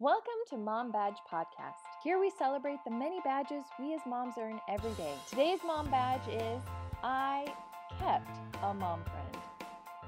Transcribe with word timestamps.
Welcome 0.00 0.38
to 0.50 0.56
Mom 0.56 0.92
Badge 0.92 1.16
Podcast. 1.28 1.82
Here 2.04 2.20
we 2.20 2.30
celebrate 2.30 2.78
the 2.84 2.90
many 2.92 3.18
badges 3.24 3.64
we 3.80 3.94
as 3.94 4.00
moms 4.06 4.34
earn 4.38 4.60
every 4.68 4.92
day. 4.92 5.14
Today's 5.28 5.58
mom 5.66 5.90
badge 5.90 6.28
is 6.28 6.62
I 7.02 7.52
kept 7.98 8.38
a 8.62 8.72
mom 8.72 9.02
friend. 9.02 9.42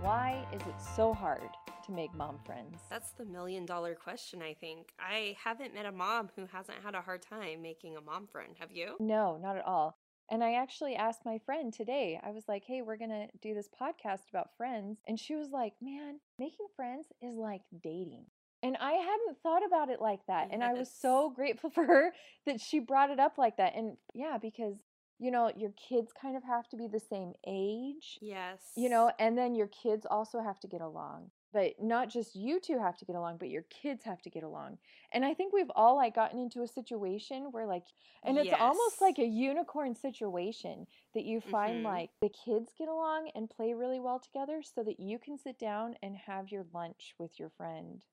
Why 0.00 0.46
is 0.52 0.62
it 0.62 0.80
so 0.94 1.12
hard 1.12 1.50
to 1.84 1.90
make 1.90 2.14
mom 2.14 2.38
friends? 2.46 2.78
That's 2.88 3.10
the 3.10 3.24
million 3.24 3.66
dollar 3.66 3.96
question, 3.96 4.42
I 4.42 4.54
think. 4.54 4.92
I 5.00 5.36
haven't 5.42 5.74
met 5.74 5.86
a 5.86 5.92
mom 5.92 6.30
who 6.36 6.46
hasn't 6.46 6.78
had 6.84 6.94
a 6.94 7.00
hard 7.00 7.22
time 7.22 7.60
making 7.60 7.96
a 7.96 8.00
mom 8.00 8.28
friend. 8.28 8.54
Have 8.60 8.70
you? 8.70 8.94
No, 9.00 9.38
not 9.42 9.56
at 9.56 9.66
all. 9.66 9.98
And 10.30 10.44
I 10.44 10.54
actually 10.54 10.94
asked 10.94 11.24
my 11.24 11.38
friend 11.44 11.74
today, 11.74 12.20
I 12.22 12.30
was 12.30 12.44
like, 12.46 12.62
hey, 12.64 12.82
we're 12.82 12.96
going 12.96 13.10
to 13.10 13.26
do 13.42 13.54
this 13.54 13.68
podcast 13.68 14.30
about 14.30 14.56
friends. 14.56 15.00
And 15.08 15.18
she 15.18 15.34
was 15.34 15.50
like, 15.50 15.72
man, 15.82 16.20
making 16.38 16.68
friends 16.76 17.08
is 17.20 17.34
like 17.34 17.62
dating. 17.82 18.26
And 18.62 18.76
I 18.76 18.92
hadn't 18.92 19.38
thought 19.42 19.64
about 19.64 19.88
it 19.88 20.00
like 20.00 20.26
that. 20.26 20.48
And 20.50 20.62
I 20.62 20.74
was 20.74 20.90
so 20.92 21.30
grateful 21.30 21.70
for 21.74 21.84
her 21.84 22.12
that 22.46 22.60
she 22.60 22.78
brought 22.78 23.10
it 23.10 23.18
up 23.20 23.38
like 23.38 23.56
that. 23.56 23.74
And 23.74 23.96
yeah, 24.14 24.38
because, 24.38 24.76
you 25.18 25.30
know, 25.30 25.50
your 25.56 25.72
kids 25.72 26.12
kind 26.12 26.36
of 26.36 26.44
have 26.44 26.68
to 26.68 26.76
be 26.76 26.86
the 26.86 27.00
same 27.00 27.32
age, 27.46 28.20
Yes. 28.20 28.76
you 28.76 28.88
know, 28.88 29.12
and 29.18 29.36
then 29.36 29.54
your 29.54 29.66
kids 29.68 30.06
also 30.08 30.40
have 30.40 30.60
to 30.60 30.68
get 30.68 30.80
along. 30.82 31.30
But 31.52 31.82
not 31.82 32.10
just 32.10 32.36
you 32.36 32.60
two 32.60 32.78
have 32.78 32.96
to 32.98 33.04
get 33.04 33.16
along, 33.16 33.38
but 33.38 33.48
your 33.50 33.62
kids 33.64 34.04
have 34.04 34.22
to 34.22 34.30
get 34.30 34.44
along. 34.44 34.78
And 35.12 35.24
I 35.24 35.34
think 35.34 35.52
we've 35.52 35.70
all 35.74 35.96
like 35.96 36.14
gotten 36.14 36.38
into 36.38 36.62
a 36.62 36.68
situation 36.68 37.50
where 37.50 37.66
like 37.66 37.86
and 38.24 38.38
it's 38.38 38.52
almost 38.52 39.00
like 39.00 39.18
a 39.18 39.24
unicorn 39.26 39.96
situation 39.96 40.86
that 41.14 41.24
you 41.24 41.40
find 41.40 41.82
Mhm. 41.82 41.82
like 41.82 42.10
the 42.20 42.28
kids 42.28 42.72
get 42.78 42.86
along 42.88 43.30
and 43.34 43.50
play 43.50 43.72
really 43.74 43.98
well 43.98 44.20
together 44.20 44.62
so 44.62 44.84
that 44.84 45.00
you 45.00 45.18
can 45.18 45.36
sit 45.38 45.58
down 45.58 45.96
and 46.02 46.16
have 46.16 46.52
your 46.52 46.66
lunch 46.72 47.14
with 47.18 47.38
your 47.40 47.50
friend, 47.50 48.04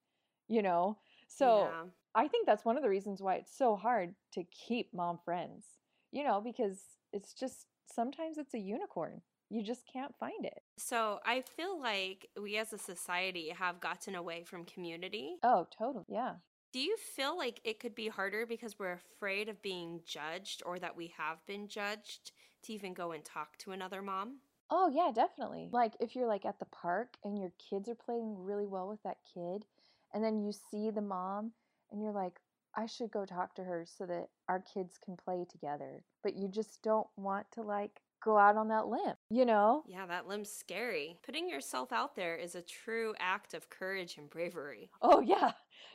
you 0.48 0.62
know? 0.62 0.98
So 1.28 1.46
Yeah. 1.46 1.84
I 2.16 2.28
think 2.28 2.48
that's 2.48 2.66
one 2.66 2.78
of 2.78 2.84
the 2.84 2.90
reasons 2.90 3.22
why 3.22 3.36
it's 3.36 3.56
so 3.56 3.76
hard 3.76 4.16
to 4.34 4.44
keep 4.46 4.94
mom 4.94 5.20
friends, 5.24 5.66
you 6.12 6.24
know, 6.24 6.42
because 6.42 6.80
it's 7.14 7.34
just 7.34 7.68
sometimes 7.86 8.38
it's 8.38 8.54
a 8.54 8.60
unicorn. 8.60 9.22
You 9.50 9.64
just 9.64 9.88
can't 9.92 10.16
find 10.20 10.46
it. 10.46 10.62
So 10.78 11.20
I 11.26 11.42
feel 11.42 11.80
like 11.80 12.28
we 12.42 12.58
as 12.58 12.74
a 12.74 12.78
society 12.78 13.50
have 13.50 13.80
gotten 13.80 14.16
away 14.16 14.44
from 14.44 14.66
community. 14.66 15.38
Oh, 15.44 15.68
totally. 15.78 16.06
Yeah. 16.10 16.36
Do 16.74 16.80
you 16.80 16.98
feel 16.98 17.38
like 17.38 17.62
it 17.64 17.80
could 17.80 17.96
be 17.96 18.08
harder 18.10 18.46
because 18.46 18.78
we're 18.78 18.92
afraid 18.94 19.48
of 19.48 19.62
being 19.62 20.02
judged 20.06 20.64
or 20.66 20.80
that 20.80 20.98
we 20.98 21.14
have 21.18 21.46
been 21.46 21.68
judged 21.68 22.32
to 22.64 22.74
even 22.74 22.94
go 22.94 23.12
and 23.12 23.24
talk 23.24 23.58
to 23.60 23.72
another 23.72 24.02
mom? 24.02 24.40
Oh, 24.70 24.90
yeah, 24.90 25.12
definitely. 25.14 25.70
Like 25.72 25.94
if 26.00 26.16
you're 26.16 26.28
like 26.28 26.46
at 26.46 26.60
the 26.60 26.66
park 26.66 27.16
and 27.24 27.40
your 27.40 27.52
kids 27.70 27.88
are 27.88 27.96
playing 27.96 28.36
really 28.44 28.66
well 28.66 28.90
with 28.90 29.02
that 29.04 29.18
kid, 29.34 29.66
and 30.14 30.24
then 30.24 30.40
you 30.42 30.52
see 30.52 30.90
the 30.90 31.02
mom 31.02 31.52
and 31.92 32.02
you're 32.02 32.12
like, 32.12 32.40
I 32.76 32.86
should 32.86 33.12
go 33.12 33.26
talk 33.26 33.56
to 33.56 33.64
her 33.64 33.86
so 33.88 34.06
that 34.06 34.28
our 34.48 34.60
kids 34.62 34.98
can 35.04 35.18
play 35.18 35.46
together. 35.50 36.04
But 36.24 36.36
you 36.36 36.48
just 36.48 36.82
don't 36.84 37.08
want 37.18 37.48
to 37.54 37.62
like 37.62 38.02
go 38.24 38.38
out 38.38 38.56
on 38.58 38.68
that 38.70 38.88
limb, 38.88 39.16
you 39.30 39.46
know? 39.46 39.84
Yeah, 39.88 40.06
that 40.06 40.28
limb's 40.28 40.52
scary. 40.52 41.18
Putting 41.24 41.50
yourself 41.50 41.92
out 41.92 42.16
there 42.16 42.36
is 42.36 42.56
a 42.56 42.62
true 42.62 43.14
act 43.20 43.54
of 43.54 43.70
courage 43.70 44.18
and 44.18 44.30
bravery. 44.30 44.90
Oh, 45.02 45.22
yeah. 45.22 45.52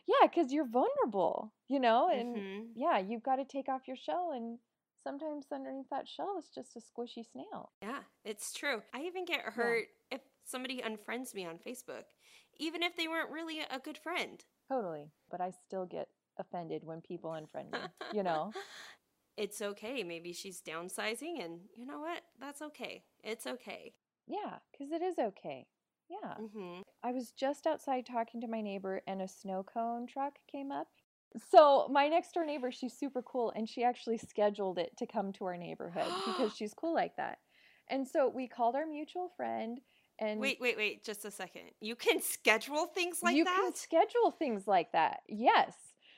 Yeah, 0.07 0.27
because 0.27 0.53
you're 0.53 0.67
vulnerable, 0.67 1.53
you 1.69 1.81
know? 1.81 2.09
And 2.09 2.37
Mhm. 2.37 2.73
yeah, 2.75 2.99
you've 2.99 3.23
got 3.23 3.37
to 3.37 3.45
take 3.45 3.69
off 3.69 3.87
your 3.89 3.97
shell. 3.97 4.33
And 4.33 4.59
sometimes 5.03 5.47
underneath 5.53 5.91
that 5.91 6.09
shell 6.09 6.37
is 6.39 6.49
just 6.49 6.77
a 6.77 6.81
squishy 6.81 7.25
snail. 7.31 7.73
Yeah, 7.83 8.03
it's 8.25 8.53
true. 8.53 8.83
I 8.95 9.03
even 9.03 9.25
get 9.25 9.41
hurt 9.41 9.89
if 10.11 10.21
somebody 10.45 10.81
unfriends 10.81 11.35
me 11.35 11.45
on 11.45 11.59
Facebook, 11.59 12.05
even 12.63 12.83
if 12.83 12.97
they 12.97 13.09
weren't 13.09 13.31
really 13.31 13.61
a 13.61 13.79
good 13.79 13.99
friend. 13.99 14.45
Totally. 14.69 15.11
But 15.31 15.41
I 15.41 15.51
still 15.67 15.85
get 15.85 16.09
offended 16.39 16.85
when 16.85 17.01
people 17.01 17.31
unfriend 17.31 17.73
me, 17.73 17.79
you 18.15 18.23
know? 18.29 18.53
It's 19.37 19.61
okay. 19.61 20.03
Maybe 20.03 20.33
she's 20.33 20.63
downsizing, 20.63 21.45
and 21.45 21.61
you 21.77 21.87
know 21.87 21.99
what? 22.01 22.23
That's 22.41 22.63
okay. 22.63 23.03
It's 23.25 23.47
okay. 23.47 23.95
Yeah, 24.27 24.59
because 24.71 24.93
it 24.93 25.03
is 25.03 25.19
okay. 25.19 25.67
Yeah. 26.09 26.35
hmm 26.35 26.81
I 27.05 27.11
was 27.11 27.33
just 27.33 27.67
outside 27.67 28.07
talking 28.07 28.41
to 28.43 28.47
my 28.47 28.61
neighbor, 28.61 29.03
and 29.09 29.21
a 29.21 29.29
snow 29.29 29.65
cone 29.65 30.07
truck 30.07 30.35
came 30.51 30.71
up. 30.71 30.87
So, 31.51 31.89
my 31.91 32.09
next 32.09 32.33
door 32.35 32.45
neighbor, 32.45 32.71
she's 32.71 32.93
super 32.93 33.23
cool, 33.23 33.53
and 33.57 33.69
she 33.69 33.83
actually 33.83 34.19
scheduled 34.19 34.79
it 34.79 34.97
to 34.99 35.07
come 35.07 35.33
to 35.33 35.47
our 35.47 35.57
neighborhood 35.57 36.13
because 36.27 36.53
she's 36.57 36.75
cool 36.75 36.95
like 36.95 37.17
that. 37.17 37.39
And 37.89 38.07
so, 38.07 38.29
we 38.29 38.47
called 38.47 38.77
our 38.77 38.87
mutual 38.87 39.31
friend, 39.37 39.81
and 40.23 40.41
Wait, 40.41 40.59
wait, 40.61 40.77
wait. 40.77 41.05
Just 41.05 41.25
a 41.25 41.31
second. 41.31 41.63
You 41.81 41.97
can 41.97 42.21
schedule 42.23 42.87
things 42.87 43.23
like 43.23 43.37
you 43.37 43.45
that? 43.45 43.57
You 43.57 43.63
can 43.65 43.75
schedule 43.75 44.31
things 44.31 44.67
like 44.67 44.93
that. 44.93 45.21
Yes. 45.29 45.75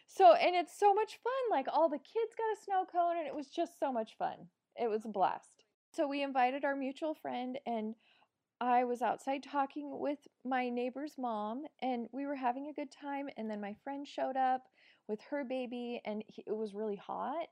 So, 0.06 0.34
and 0.34 0.54
it's 0.54 0.78
so 0.78 0.92
much 0.94 1.18
fun. 1.24 1.32
Like, 1.50 1.66
all 1.72 1.88
the 1.88 1.98
kids 1.98 2.34
got 2.36 2.56
a 2.56 2.62
snow 2.64 2.84
cone, 2.90 3.16
and 3.18 3.26
it 3.26 3.34
was 3.34 3.48
just 3.48 3.80
so 3.80 3.92
much 3.92 4.16
fun. 4.18 4.36
It 4.76 4.88
was 4.88 5.04
a 5.04 5.08
blast. 5.08 5.64
So, 5.94 6.06
we 6.06 6.22
invited 6.22 6.64
our 6.64 6.76
mutual 6.76 7.14
friend, 7.14 7.58
and 7.66 7.94
I 8.60 8.84
was 8.84 9.02
outside 9.02 9.42
talking 9.42 9.98
with 9.98 10.18
my 10.44 10.68
neighbor's 10.68 11.14
mom, 11.18 11.64
and 11.82 12.06
we 12.12 12.26
were 12.26 12.36
having 12.36 12.68
a 12.68 12.72
good 12.72 12.90
time. 12.92 13.28
And 13.36 13.50
then 13.50 13.60
my 13.60 13.74
friend 13.82 14.06
showed 14.06 14.36
up 14.36 14.62
with 15.08 15.20
her 15.30 15.44
baby, 15.44 16.00
and 16.04 16.22
he, 16.28 16.44
it 16.46 16.56
was 16.56 16.74
really 16.74 16.96
hot. 16.96 17.48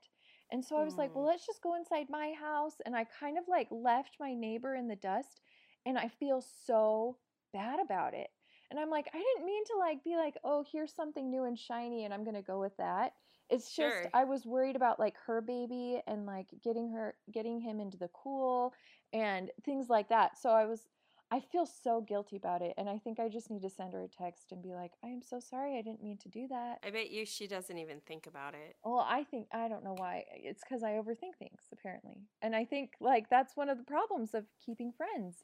And 0.51 0.63
so 0.63 0.77
I 0.77 0.83
was 0.83 0.95
like, 0.95 1.15
well, 1.15 1.23
Mm. 1.23 1.29
let's 1.29 1.47
just 1.47 1.63
go 1.63 1.75
inside 1.75 2.07
my 2.09 2.33
house. 2.39 2.75
And 2.85 2.95
I 2.95 3.05
kind 3.05 3.37
of 3.39 3.45
like 3.47 3.67
left 3.71 4.17
my 4.19 4.33
neighbor 4.35 4.75
in 4.75 4.87
the 4.87 4.95
dust, 4.95 5.41
and 5.85 5.97
I 5.97 6.07
feel 6.09 6.41
so 6.41 7.19
bad 7.51 7.79
about 7.79 8.13
it. 8.13 8.29
And 8.71 8.79
I'm 8.79 8.89
like, 8.89 9.09
I 9.13 9.17
didn't 9.17 9.45
mean 9.45 9.63
to 9.65 9.77
like 9.77 10.03
be 10.03 10.15
like, 10.15 10.37
oh, 10.43 10.63
here's 10.69 10.93
something 10.93 11.29
new 11.29 11.43
and 11.43 11.57
shiny, 11.57 12.05
and 12.05 12.13
I'm 12.13 12.23
gonna 12.23 12.41
go 12.41 12.59
with 12.59 12.77
that. 12.77 13.13
It's 13.49 13.75
just 13.75 14.05
Sure. 14.05 14.09
I 14.13 14.23
was 14.23 14.45
worried 14.45 14.75
about 14.75 14.99
like 14.99 15.17
her 15.25 15.41
baby 15.41 16.01
and 16.07 16.25
like 16.25 16.49
getting 16.63 16.91
her 16.91 17.17
getting 17.31 17.59
him 17.59 17.79
into 17.79 17.97
the 17.97 18.09
cool 18.09 18.73
and 19.11 19.51
things 19.63 19.89
like 19.89 20.09
that. 20.09 20.37
So 20.37 20.49
I 20.51 20.65
was 20.65 20.87
I 21.33 21.39
feel 21.51 21.65
so 21.65 21.99
guilty 22.01 22.35
about 22.35 22.61
it 22.61 22.73
and 22.77 22.87
I 22.87 22.99
think 22.99 23.19
I 23.19 23.27
just 23.27 23.49
need 23.49 23.63
to 23.63 23.69
send 23.69 23.93
her 23.93 24.03
a 24.03 24.07
text 24.07 24.51
and 24.51 24.61
be 24.61 24.73
like, 24.73 24.91
I 25.03 25.07
am 25.07 25.21
so 25.23 25.39
sorry 25.39 25.77
I 25.77 25.81
didn't 25.81 26.03
mean 26.03 26.17
to 26.19 26.29
do 26.29 26.47
that. 26.49 26.77
I 26.85 26.91
bet 26.91 27.09
you 27.09 27.25
she 27.25 27.47
doesn't 27.47 27.77
even 27.77 27.99
think 28.01 28.27
about 28.27 28.53
it. 28.53 28.75
Well, 28.83 29.05
I 29.07 29.23
think 29.23 29.47
I 29.51 29.67
don't 29.67 29.83
know 29.83 29.95
why. 29.97 30.25
Eh, 30.31 30.41
it's 30.49 30.63
cuz 30.63 30.83
I 30.83 30.91
overthink 30.91 31.35
things 31.39 31.61
apparently. 31.71 32.21
And 32.43 32.55
I 32.55 32.65
think 32.65 32.93
like 32.99 33.29
that's 33.29 33.57
one 33.57 33.69
of 33.69 33.77
the 33.79 33.83
problems 33.83 34.33
of 34.35 34.45
keeping 34.63 34.91
friends 34.91 35.41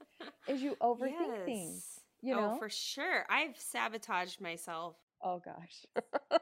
is 0.47 0.61
you 0.61 0.75
overthink 0.81 1.45
things, 1.45 1.99
Yes. 2.21 2.35
you 2.37 2.39
oh, 2.39 2.57
for 2.59 2.69
sure. 2.69 3.25
I've 3.29 3.57
sabotaged 3.59 4.39
myself. 4.41 4.95
Oh 5.23 5.39
gosh. 5.39 5.85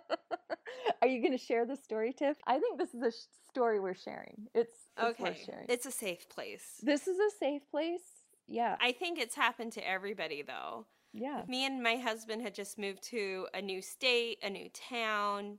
Are 1.02 1.08
you 1.08 1.22
going 1.22 1.38
to 1.38 1.38
share 1.38 1.66
the 1.66 1.76
story, 1.76 2.12
Tiff? 2.12 2.38
I 2.48 2.60
think 2.60 2.78
this 2.80 2.94
is 2.94 3.02
a 3.02 3.12
sh- 3.12 3.26
story 3.50 3.80
we're 3.80 3.94
sharing. 3.94 4.48
It's, 4.54 4.88
it's 4.98 5.20
Okay. 5.20 5.38
sharing. 5.46 5.66
It's 5.70 5.86
a 5.86 5.92
safe 5.92 6.28
place. 6.28 6.80
this 6.82 7.08
is 7.08 7.18
a 7.20 7.30
safe 7.38 7.62
place. 7.70 8.17
Yeah. 8.48 8.76
I 8.82 8.92
think 8.92 9.20
it's 9.20 9.36
happened 9.36 9.74
to 9.74 9.88
everybody 9.88 10.42
though. 10.42 10.86
yeah. 11.14 11.44
Me 11.48 11.66
and 11.66 11.82
my 11.82 11.96
husband 11.96 12.42
had 12.42 12.56
just 12.56 12.78
moved 12.78 13.04
to 13.04 13.48
a 13.54 13.62
new 13.62 13.82
state, 13.82 14.40
a 14.44 14.50
new 14.50 14.70
town. 14.70 15.58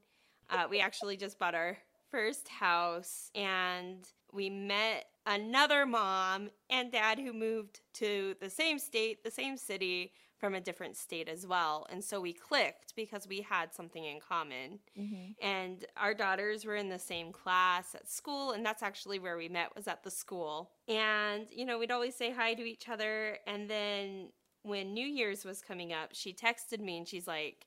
Uh, 0.51 0.65
we 0.71 0.81
actually 0.81 1.17
just 1.17 1.39
bought 1.39 1.55
our 1.55 1.77
first 2.11 2.49
house 2.49 3.31
and 3.35 4.09
we 4.33 4.49
met 4.49 5.07
another 5.27 5.85
mom 5.85 6.49
and 6.71 6.91
dad 6.91 7.19
who 7.19 7.33
moved 7.33 7.81
to 7.95 8.35
the 8.41 8.49
same 8.49 8.79
state, 8.79 9.23
the 9.23 9.31
same 9.31 9.57
city 9.57 10.13
from 10.39 10.55
a 10.55 10.61
different 10.61 10.97
state 10.97 11.29
as 11.29 11.47
well. 11.47 11.87
And 11.91 12.05
so 12.05 12.21
we 12.21 12.33
clicked 12.33 12.95
because 12.97 13.27
we 13.29 13.43
had 13.43 13.75
something 13.75 14.05
in 14.05 14.21
common. 14.21 14.81
hmm 14.97 15.35
And 15.41 15.85
our 15.97 16.15
daughters 16.15 16.65
were 16.65 16.77
in 16.77 16.89
the 16.89 16.99
same 16.99 17.33
class 17.33 17.95
at 17.95 18.09
school, 18.09 18.53
and 18.53 18.65
that's 18.67 18.83
actually 18.83 19.19
where 19.21 19.37
we 19.37 19.49
met, 19.49 19.75
was 19.77 19.87
at 19.89 20.03
the 20.03 20.11
school. 20.11 20.73
And, 20.89 21.49
you 21.51 21.65
know, 21.65 21.79
we'd 21.79 21.93
always 21.93 22.17
say 22.17 22.33
hi 22.33 22.55
to 22.55 22.63
each 22.65 22.89
other. 22.89 23.39
And 23.47 23.71
then 23.71 24.31
when 24.63 24.95
New 24.95 25.07
Year's 25.07 25.45
was 25.45 25.63
coming 25.63 25.93
up, 25.93 26.11
she 26.13 26.33
texted 26.35 26.81
me 26.81 26.99
and 26.99 27.09
she's 27.09 27.27
like, 27.29 27.67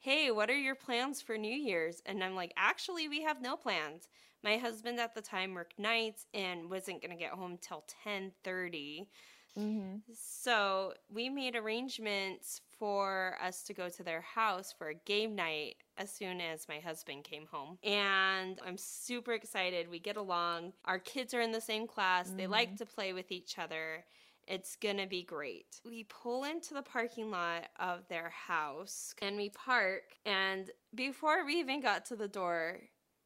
Hey, 0.00 0.30
what 0.30 0.50
are 0.50 0.56
your 0.58 0.74
plans 0.74 1.22
for 1.22 1.38
New 1.38 1.54
Year's? 1.54 2.00
And 2.06 2.22
I'm 2.22 2.34
like, 2.34 2.52
Actually, 2.56 3.08
we 3.08 3.22
have 3.22 3.40
no 3.40 3.56
plans. 3.56 4.08
My 4.42 4.56
husband 4.58 5.00
at 5.00 5.14
the 5.14 5.22
time 5.22 5.54
worked 5.54 5.78
nights 5.78 6.26
and 6.34 6.68
wasn't 6.70 7.00
going 7.00 7.10
to 7.16 7.22
get 7.22 7.32
home 7.32 7.58
till 7.58 7.84
10:30. 8.04 9.08
Hmm 9.56 9.96
So 10.12 10.94
we 11.08 11.28
made 11.28 11.56
arrangements 11.56 12.60
for 12.78 13.36
us 13.42 13.62
to 13.64 13.74
go 13.74 13.88
to 13.88 14.02
their 14.02 14.20
house 14.20 14.72
for 14.76 14.88
a 14.88 14.94
game 14.94 15.34
night 15.34 15.76
as 15.96 16.10
soon 16.12 16.40
as 16.40 16.68
my 16.68 16.80
husband 16.80 17.24
came 17.24 17.46
home. 17.46 17.78
And 17.82 18.58
I'm 18.66 18.76
super 18.76 19.32
excited. 19.32 19.88
We 19.88 19.98
get 20.00 20.16
along. 20.16 20.72
Our 20.84 20.98
kids 20.98 21.34
are 21.34 21.40
in 21.40 21.52
the 21.52 21.60
same 21.60 21.86
class, 21.86 22.32
they 22.36 22.46
like 22.46 22.76
to 22.76 22.86
play 22.86 23.12
with 23.12 23.30
each 23.32 23.58
other. 23.58 24.04
It's 24.46 24.76
gonna 24.76 25.06
be 25.06 25.22
great. 25.22 25.80
We 25.84 26.04
pull 26.04 26.44
into 26.44 26.74
the 26.74 26.82
parking 26.82 27.30
lot 27.30 27.68
of 27.78 28.06
their 28.08 28.30
house 28.30 29.14
and 29.22 29.36
we 29.36 29.50
park. 29.50 30.16
And 30.26 30.70
before 30.94 31.44
we 31.46 31.54
even 31.60 31.80
got 31.80 32.04
to 32.06 32.16
the 32.16 32.28
door, 32.28 32.80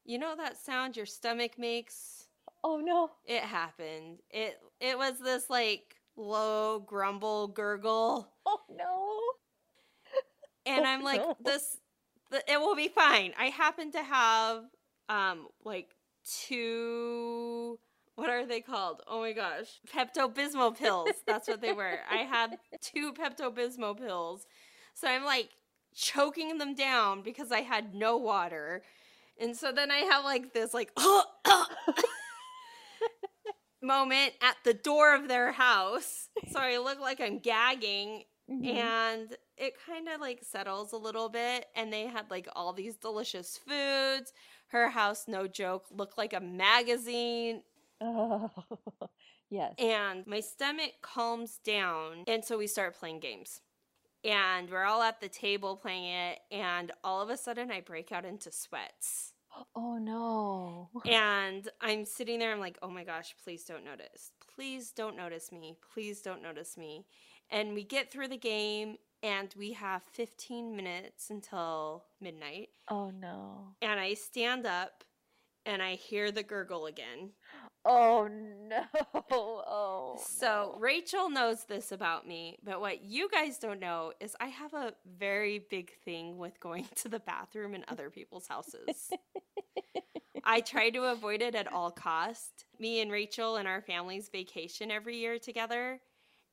you 0.04 0.19
know 0.19 0.36
that 0.36 0.56
sound 0.56 0.96
your 0.96 1.06
stomach 1.06 1.58
makes? 1.58 2.28
Oh 2.64 2.78
no. 2.78 3.10
It 3.25 3.42
happened. 3.42 4.20
It 4.30 4.60
it 4.80 4.98
was 4.98 5.19
this 5.19 5.50
like 5.50 5.97
low 6.18 6.80
grumble 6.80 7.48
gurgle 7.48 8.28
Oh 8.44 8.60
no. 8.76 9.18
and 10.66 10.84
Oh, 10.84 10.88
I'm 10.88 11.02
like 11.02 11.20
no. 11.20 11.36
this 11.44 11.78
th- 12.30 12.42
it 12.48 12.60
will 12.60 12.74
be 12.76 12.88
fine. 12.88 13.32
I 13.38 13.46
happen 13.46 13.92
to 13.92 14.02
have 14.02 14.64
um 15.08 15.48
like 15.64 15.94
two 16.24 17.78
what 18.16 18.28
are 18.30 18.44
they 18.44 18.60
called? 18.60 19.00
Oh 19.06 19.20
my 19.20 19.32
gosh. 19.32 19.80
Pepto 19.94 20.32
Bismol 20.34 20.76
pills. 20.76 21.10
That's 21.26 21.46
what 21.46 21.60
they 21.60 21.72
were. 21.72 22.00
I 22.10 22.18
had 22.18 22.58
two 22.80 23.12
Pepto 23.12 23.54
Bismol 23.54 23.96
pills. 23.96 24.44
So 24.94 25.06
I'm 25.06 25.24
like 25.24 25.50
choking 25.94 26.58
them 26.58 26.74
down 26.74 27.22
because 27.22 27.52
I 27.52 27.60
had 27.60 27.94
no 27.94 28.16
water. 28.16 28.82
And 29.40 29.56
so 29.56 29.70
then 29.70 29.92
I 29.92 29.98
have 29.98 30.24
like 30.24 30.52
this 30.52 30.74
like 30.74 30.90
moment 33.82 34.32
at 34.42 34.56
the 34.64 34.75
door 34.75 35.14
of 35.14 35.28
their 35.28 35.52
house. 35.52 36.28
So 36.52 36.60
I 36.60 36.78
look 36.78 37.00
like 37.00 37.20
I'm 37.20 37.38
gagging. 37.38 38.25
Mhm. 38.50 38.66
and 38.75 39.36
it 39.58 39.75
kind 39.86 40.08
of 40.08 40.20
like 40.22 40.42
settles 40.42 40.92
a 40.92 40.96
little 40.96 41.28
bit. 41.28 41.66
And 41.76 41.92
they 41.92 42.06
had 42.06 42.30
like 42.30 42.48
all 42.56 42.72
these 42.72 42.96
delicious 42.96 43.58
foods. 43.58 44.32
Her 44.69 44.88
house 44.88 45.26
no 45.28 45.46
joke 45.46 45.86
looked 45.90 46.16
like 46.16 46.32
a 46.32 46.40
magazine. 46.40 47.62
Oh, 48.00 48.50
yes. 49.50 49.75
and 49.78 50.26
my 50.26 50.40
stomach 50.40 50.92
calms 51.02 51.58
down. 51.64 52.25
And 52.26 52.42
so 52.44 52.56
we 52.56 52.66
start 52.69 52.96
playing 52.98 53.20
games. 53.20 53.60
And 54.25 54.70
we're 54.70 54.84
all 54.84 55.02
at 55.02 55.20
the 55.20 55.28
table 55.28 55.76
playing 55.76 56.04
it. 56.06 56.38
And 56.50 56.92
all 57.04 57.20
of 57.20 57.28
a 57.30 57.36
sudden 57.36 57.70
i 57.70 57.80
break 57.80 58.12
out 58.12 58.25
into 58.25 58.50
sweats 58.50 59.34
Oh 59.75 59.99
no. 59.99 60.90
and 61.06 61.69
i'm 61.81 62.05
sitting 62.05 62.38
there 62.38 62.52
i'm 62.52 62.60
like 62.60 62.78
oh 62.82 62.88
my 62.90 63.05
gosh 63.05 63.34
please 63.43 63.64
don't 63.64 63.84
notice. 63.84 64.32
Please 64.55 64.90
don't 64.90 65.16
notice 65.16 65.52
me. 65.52 65.76
Please 65.94 66.20
don't 66.20 66.43
notice 66.43 66.76
me. 66.76 67.06
And 67.50 67.75
we 67.75 67.84
get 67.84 68.10
through 68.10 68.28
the 68.28 68.37
game 68.37 68.96
and 69.22 69.55
we 69.56 69.72
have 69.72 70.02
15 70.12 70.75
minutes 70.76 71.31
until 71.31 72.05
midnight. 72.20 72.70
Oh 72.88 73.10
no. 73.10 73.75
and 73.82 74.00
i 74.00 74.14
stand 74.14 74.66
up 74.66 75.05
and 75.66 75.82
i 75.82 75.94
hear 75.94 76.31
the 76.32 76.43
gurgle 76.43 76.87
again 76.87 77.31
Oh 77.88 78.29
no. 78.31 78.82
Oh. 79.32 80.19
so 80.25 80.73
no. 80.75 80.81
rachel 80.81 81.31
knows 81.31 81.64
this 81.64 81.93
about 81.93 82.29
me 82.29 82.58
but 82.64 82.81
what 82.81 83.05
you 83.05 83.31
guys 83.31 83.58
don't 83.58 83.81
know 83.81 84.12
is 84.20 84.37
i 84.40 84.49
have 84.49 84.75
a 84.75 84.94
very 85.19 85.61
big 85.70 85.93
thing 86.05 86.38
with 86.38 86.61
going 86.61 86.87
to 86.96 87.08
the 87.08 87.20
bathroom 87.20 87.75
in 87.75 87.85
other 87.88 88.11
people's 88.11 88.49
houses 88.49 89.11
I 90.44 90.61
try 90.61 90.90
to 90.90 91.05
avoid 91.05 91.43
it 91.43 91.55
at 91.55 91.70
all 91.70 91.90
cost. 91.90 92.64
Me 92.79 93.02
and 93.02 93.12
Rachel 93.12 93.56
and 93.56 93.69
our 93.69 93.82
families 93.82 94.31
vacation 94.32 94.90
every 94.90 95.19
year 95.19 95.38
together, 95.38 96.00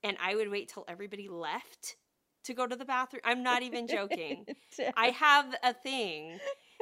and 0.04 0.18
I 0.22 0.36
would 0.36 0.50
wait 0.52 0.70
till 0.70 0.86
everybody 0.88 1.30
left 1.30 1.96
to 2.44 2.54
go 2.54 2.68
to 2.68 2.76
the 2.76 2.86
bathroom. 2.86 3.22
I'm 3.24 3.44
not 3.44 3.64
even 3.64 3.88
joking. 3.88 4.46
I 4.98 5.08
have 5.12 5.56
a 5.64 5.74
thing 5.74 6.40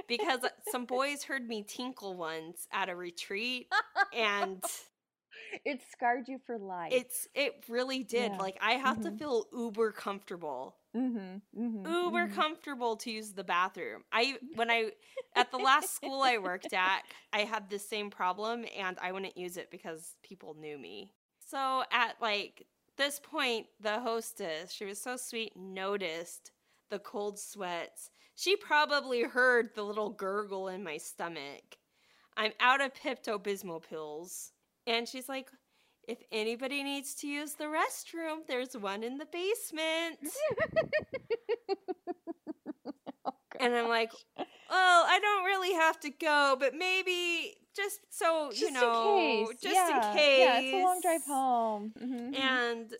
because 0.07 0.41
some 0.61 0.85
boys 0.85 1.23
heard 1.23 1.47
me 1.47 1.63
tinkle 1.67 2.15
once 2.15 2.67
at 2.71 2.89
a 2.89 2.95
retreat 2.95 3.67
and 4.11 4.63
it 5.65 5.81
scarred 5.91 6.27
you 6.27 6.39
for 6.45 6.57
life. 6.57 7.03
it's 7.03 7.27
it 7.33 7.65
really 7.67 8.03
did. 8.03 8.35
Yeah. 8.35 8.39
Like 8.39 8.57
I 8.61 8.73
have 8.73 9.01
to 9.01 9.11
Mhm. 9.11 9.13
feel 9.13 9.45
uber 9.53 9.91
comfortable. 9.91 10.75
mm-hmm, 10.95 11.37
mm-hmm, 11.59 11.89
Uber 11.89 12.27
comfortable 12.27 12.95
to 12.97 13.11
use 13.11 13.33
the 13.33 13.43
bathroom. 13.43 14.03
I 14.11 14.37
when 14.53 14.69
I 14.69 14.91
at 15.35 15.51
the 15.51 15.57
last 15.59 15.95
school 15.95 16.21
I 16.21 16.37
worked 16.37 16.73
at, 16.73 17.01
I 17.33 17.39
had 17.41 17.69
the 17.69 17.79
same 17.79 18.09
problem 18.09 18.65
and 18.77 18.97
I 19.01 19.11
wouldn't 19.11 19.37
use 19.37 19.57
it 19.57 19.69
because 19.71 20.15
people 20.23 20.55
knew 20.59 20.77
me. 20.77 21.13
So 21.39 21.83
at 21.91 22.15
like 22.21 22.65
this 22.97 23.19
point, 23.19 23.67
the 23.79 23.99
hostess, 23.99 24.71
she 24.71 24.85
was 24.85 24.99
so 24.99 25.15
sweet, 25.17 25.55
noticed 25.55 26.51
the 26.89 26.99
cold 26.99 27.39
sweats. 27.39 28.09
She 28.35 28.55
probably 28.55 29.23
heard 29.23 29.69
the 29.75 29.83
little 29.83 30.09
gurgle 30.09 30.67
in 30.67 30.83
my 30.83 30.97
stomach. 30.97 31.77
I'm 32.35 32.51
out 32.59 32.81
of 32.81 32.93
Pepto 32.93 33.39
Bismol 33.41 33.83
pills. 33.87 34.51
And 34.87 35.07
she's 35.07 35.29
like, 35.29 35.49
if 36.07 36.17
anybody 36.31 36.83
needs 36.83 37.13
to 37.15 37.27
use 37.27 37.53
the 37.53 37.65
restroom, 37.65 38.45
there's 38.47 38.75
one 38.75 39.03
in 39.03 39.17
the 39.17 39.27
basement. 39.27 40.19
And 43.59 43.75
I'm 43.75 43.87
like, 43.87 44.11
well, 44.37 44.47
I 45.07 45.19
don't 45.21 45.45
really 45.45 45.73
have 45.73 45.99
to 46.01 46.09
go, 46.09 46.57
but 46.59 46.73
maybe 46.75 47.55
just 47.75 47.99
so 48.09 48.49
just 48.49 48.61
you 48.61 48.71
know, 48.71 49.17
in 49.17 49.45
case. 49.47 49.57
just 49.61 49.75
yeah. 49.75 50.09
in 50.11 50.17
case. 50.17 50.39
Yeah, 50.39 50.59
it's 50.59 50.73
a 50.73 50.83
long 50.83 50.99
drive 51.01 51.23
home. 51.25 51.93
Mhm, 52.01 52.33
mhm. 52.33 52.39
And 52.39 52.93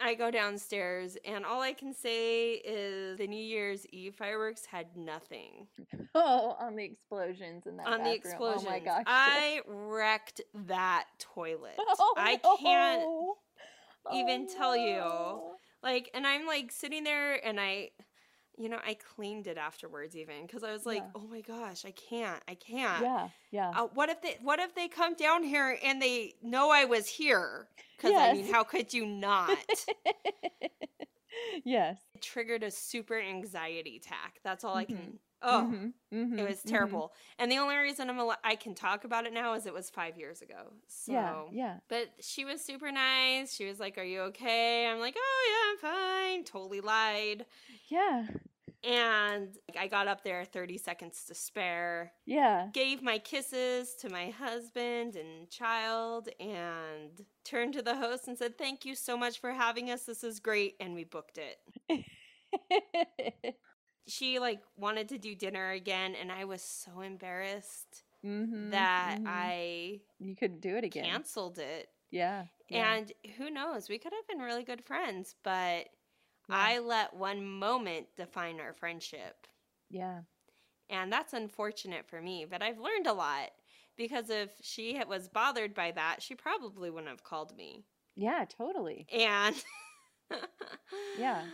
I 0.00 0.14
go 0.14 0.30
downstairs, 0.30 1.16
and 1.24 1.44
all 1.44 1.60
I 1.60 1.72
can 1.72 1.94
say 1.94 2.54
is 2.54 3.16
the 3.18 3.26
New 3.26 3.42
Year's 3.42 3.86
Eve 3.92 4.14
fireworks 4.16 4.66
had 4.66 4.96
nothing 4.96 5.68
oh, 6.14 6.56
on 6.58 6.76
the 6.76 6.84
explosions 6.84 7.66
in 7.66 7.76
that 7.76 7.86
on 7.86 8.02
the 8.02 8.12
explosions. 8.12 8.64
Oh 8.66 8.70
my 8.70 8.80
gosh. 8.80 9.04
I 9.06 9.60
wrecked 9.66 10.40
that 10.66 11.06
toilet. 11.18 11.78
Oh, 11.98 12.14
I 12.16 12.40
can't 12.60 13.02
no. 13.02 13.36
even 14.12 14.48
Oh, 14.50 14.54
tell 14.56 14.76
you. 14.76 14.98
Oh. 15.00 15.56
like, 15.82 16.10
and 16.12 16.26
I'm 16.26 16.46
like 16.46 16.72
sitting 16.72 17.04
there, 17.04 17.34
and 17.46 17.60
I. 17.60 17.90
You 18.56 18.68
know, 18.68 18.78
I 18.86 18.94
cleaned 18.94 19.46
it 19.46 19.58
afterwards, 19.58 20.16
even 20.16 20.46
because 20.46 20.62
I 20.62 20.72
was 20.72 20.86
like, 20.86 21.02
Yeah. 21.02 21.10
"Oh 21.14 21.26
my 21.26 21.40
gosh, 21.40 21.84
I 21.84 21.90
can't, 21.90 22.42
I 22.46 22.54
can't." 22.54 23.02
Yeah, 23.02 23.28
yeah. 23.50 23.70
Uh, 23.74 23.88
what 23.94 24.08
if 24.08 24.22
they 24.22 24.38
what 24.42 24.60
if 24.60 24.74
they 24.74 24.88
come 24.88 25.14
down 25.14 25.42
here 25.42 25.76
and 25.82 26.00
they 26.00 26.34
know 26.42 26.70
I 26.70 26.84
was 26.84 27.06
here? 27.08 27.68
Because 27.96 28.12
I 28.16 28.32
mean, 28.32 28.46
how 28.52 28.62
could 28.64 28.92
you 28.94 29.06
not? 29.06 29.58
yes. 31.64 31.98
it 32.14 32.22
triggered 32.22 32.62
a 32.62 32.70
super 32.70 33.18
anxiety 33.18 33.96
attack. 33.96 34.40
That's 34.44 34.64
all 34.64 34.76
I 34.76 34.84
Mhm. 34.84 34.88
can. 34.88 35.18
Oh, 35.44 35.68
Mhm, 35.68 35.94
mhm, 36.12 36.32
it 36.36 36.44
was 36.48 36.64
mhm. 36.64 36.64
terrible. 36.64 37.14
And 37.38 37.52
the 37.52 37.58
only 37.58 37.76
reason 37.76 38.10
I'm 38.10 38.18
al- 38.18 38.36
I 38.44 38.56
can 38.56 38.74
talk 38.74 39.04
about 39.04 39.26
it 39.26 39.32
now 39.32 39.54
is 39.54 39.66
it 39.66 39.74
was 39.74 39.90
five 39.90 40.18
years 40.18 40.42
ago. 40.42 40.74
So, 40.88 41.12
Yeah, 41.12 41.34
yeah. 41.50 41.80
but 41.88 42.08
she 42.20 42.44
was 42.44 42.62
super 42.64 42.92
nice. 42.92 43.54
She 43.54 43.66
was 43.66 43.80
like, 43.80 43.98
"Are 43.98 44.04
you 44.04 44.22
okay?" 44.22 44.86
I'm 44.88 45.00
like, 45.00 45.16
"Oh 45.18 45.76
yeah, 45.80 45.88
I'm 45.90 45.92
fine." 45.92 46.44
Totally 46.44 46.80
lied. 46.80 47.46
Yeah. 47.88 48.26
And 48.82 49.56
I 49.78 49.88
got 49.88 50.08
up 50.08 50.24
there 50.24 50.44
30 50.44 50.76
seconds 50.78 51.24
to 51.26 51.34
spare. 51.34 52.12
Yeah. 52.26 52.72
gave 52.72 53.02
my 53.02 53.18
kisses 53.18 53.94
to 53.96 54.10
my 54.10 54.30
husband 54.30 55.16
and 55.16 55.50
child 55.50 56.28
and 56.40 57.26
turned 57.44 57.74
to 57.74 57.82
the 57.82 57.96
host 57.96 58.28
and 58.28 58.38
said, 58.38 58.58
Thank 58.58 58.84
you 58.84 58.94
so 58.96 59.16
much 59.16 59.40
for 59.40 59.52
having 59.52 59.90
us. 59.90 60.04
This 60.06 60.24
is 60.24 60.40
great. 60.40 60.76
And 60.80 60.94
we 60.94 61.04
booked 61.04 61.38
it. 61.38 61.58
She 64.06 64.38
like 64.38 64.62
wanted 64.76 65.08
to 65.10 65.18
do 65.18 65.34
dinner 65.34 65.70
again, 65.70 66.14
and 66.14 66.30
I 66.32 66.44
was 66.44 66.62
so 66.62 67.00
embarrassed 67.00 68.04
Mhm, 68.24 68.88
that 68.96 69.20
mhm. 69.20 69.54
I 69.64 70.02
you 70.18 70.34
couldn't 70.36 70.60
do 70.60 70.76
it 70.76 70.84
again. 70.84 71.24
canceled 71.24 71.58
it. 71.58 71.90
Yeah. 72.10 72.48
yeah, 72.68 72.94
And 72.94 73.12
who 73.38 73.50
knows, 73.50 73.88
we 73.88 73.98
could 73.98 74.12
have 74.14 74.26
been 74.28 74.40
really 74.40 74.64
good 74.64 74.84
friends, 74.86 75.36
but 75.44 75.88
yeah, 76.48 76.68
I 76.68 76.80
let 76.80 77.14
one 77.14 77.46
moment 77.46 78.16
define 78.16 78.60
our 78.60 78.74
friendship. 78.74 79.46
yeah. 79.88 80.22
And 80.88 81.12
that's 81.12 81.34
unfortunate 81.34 82.06
for 82.08 82.22
me, 82.22 82.46
but 82.46 82.62
I've 82.62 82.78
learned 82.78 83.06
a 83.06 83.12
lot 83.12 83.52
because 83.96 84.30
if 84.30 84.58
she 84.62 84.98
was 85.04 85.28
bothered 85.28 85.74
by 85.74 85.90
that, 85.92 86.22
she 86.22 86.34
probably 86.34 86.90
wouldn't 86.90 87.10
have 87.10 87.22
called 87.22 87.54
me. 87.54 87.84
Yeah, 88.16 88.44
totally. 88.44 89.08
And 89.10 89.62
Yeah. 91.14 91.52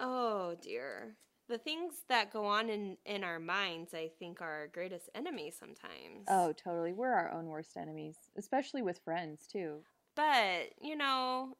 Oh 0.00 0.56
dear. 0.56 1.16
The 1.50 1.58
things 1.58 1.94
that 2.08 2.32
go 2.32 2.44
on 2.46 2.70
in 2.70 2.96
in 3.04 3.24
our 3.24 3.40
minds, 3.40 3.92
I 3.92 4.08
think, 4.20 4.40
are 4.40 4.50
our 4.60 4.66
greatest 4.68 5.10
enemy 5.16 5.50
sometimes. 5.50 6.26
Oh, 6.28 6.52
totally. 6.52 6.92
We're 6.92 7.12
our 7.12 7.30
own 7.32 7.46
worst 7.46 7.76
enemies, 7.76 8.16
especially 8.38 8.82
with 8.82 9.00
friends 9.04 9.48
too. 9.50 9.80
But, 10.14 10.70
you 10.80 10.96
know, 10.96 11.56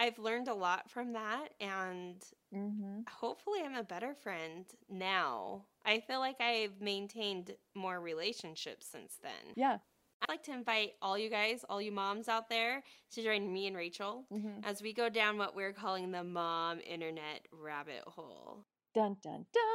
I've 0.00 0.18
learned 0.18 0.48
a 0.48 0.54
lot 0.54 0.90
from 0.90 1.12
that 1.12 1.54
and 1.60 2.16
Mm-hmm. 2.52 3.02
hopefully 3.08 3.60
I'm 3.64 3.76
a 3.76 3.84
better 3.84 4.12
friend 4.12 4.64
now. 4.88 5.66
I 5.86 6.00
feel 6.00 6.18
like 6.18 6.40
I've 6.40 6.80
maintained 6.80 7.54
more 7.76 8.00
relationships 8.00 8.88
since 8.90 9.18
then. 9.22 9.54
Yeah. 9.54 9.78
I'd 10.22 10.28
like 10.28 10.42
to 10.44 10.52
invite 10.52 10.94
all 11.00 11.16
you 11.16 11.30
guys, 11.30 11.64
all 11.70 11.80
you 11.80 11.92
moms 11.92 12.28
out 12.28 12.48
there, 12.50 12.82
to 13.12 13.22
join 13.22 13.52
me 13.52 13.68
and 13.68 13.76
Rachel 13.76 14.24
Mm-hmm. 14.32 14.64
as 14.64 14.82
we 14.82 14.92
go 14.92 15.08
down 15.08 15.38
what 15.38 15.54
we're 15.54 15.72
calling 15.72 16.10
the 16.10 16.24
mom 16.24 16.80
internet 16.80 17.46
rabbit 17.52 18.02
hole. 18.08 18.64
Dun 18.94 19.16
dun 19.22 19.46
dun. 19.52 19.70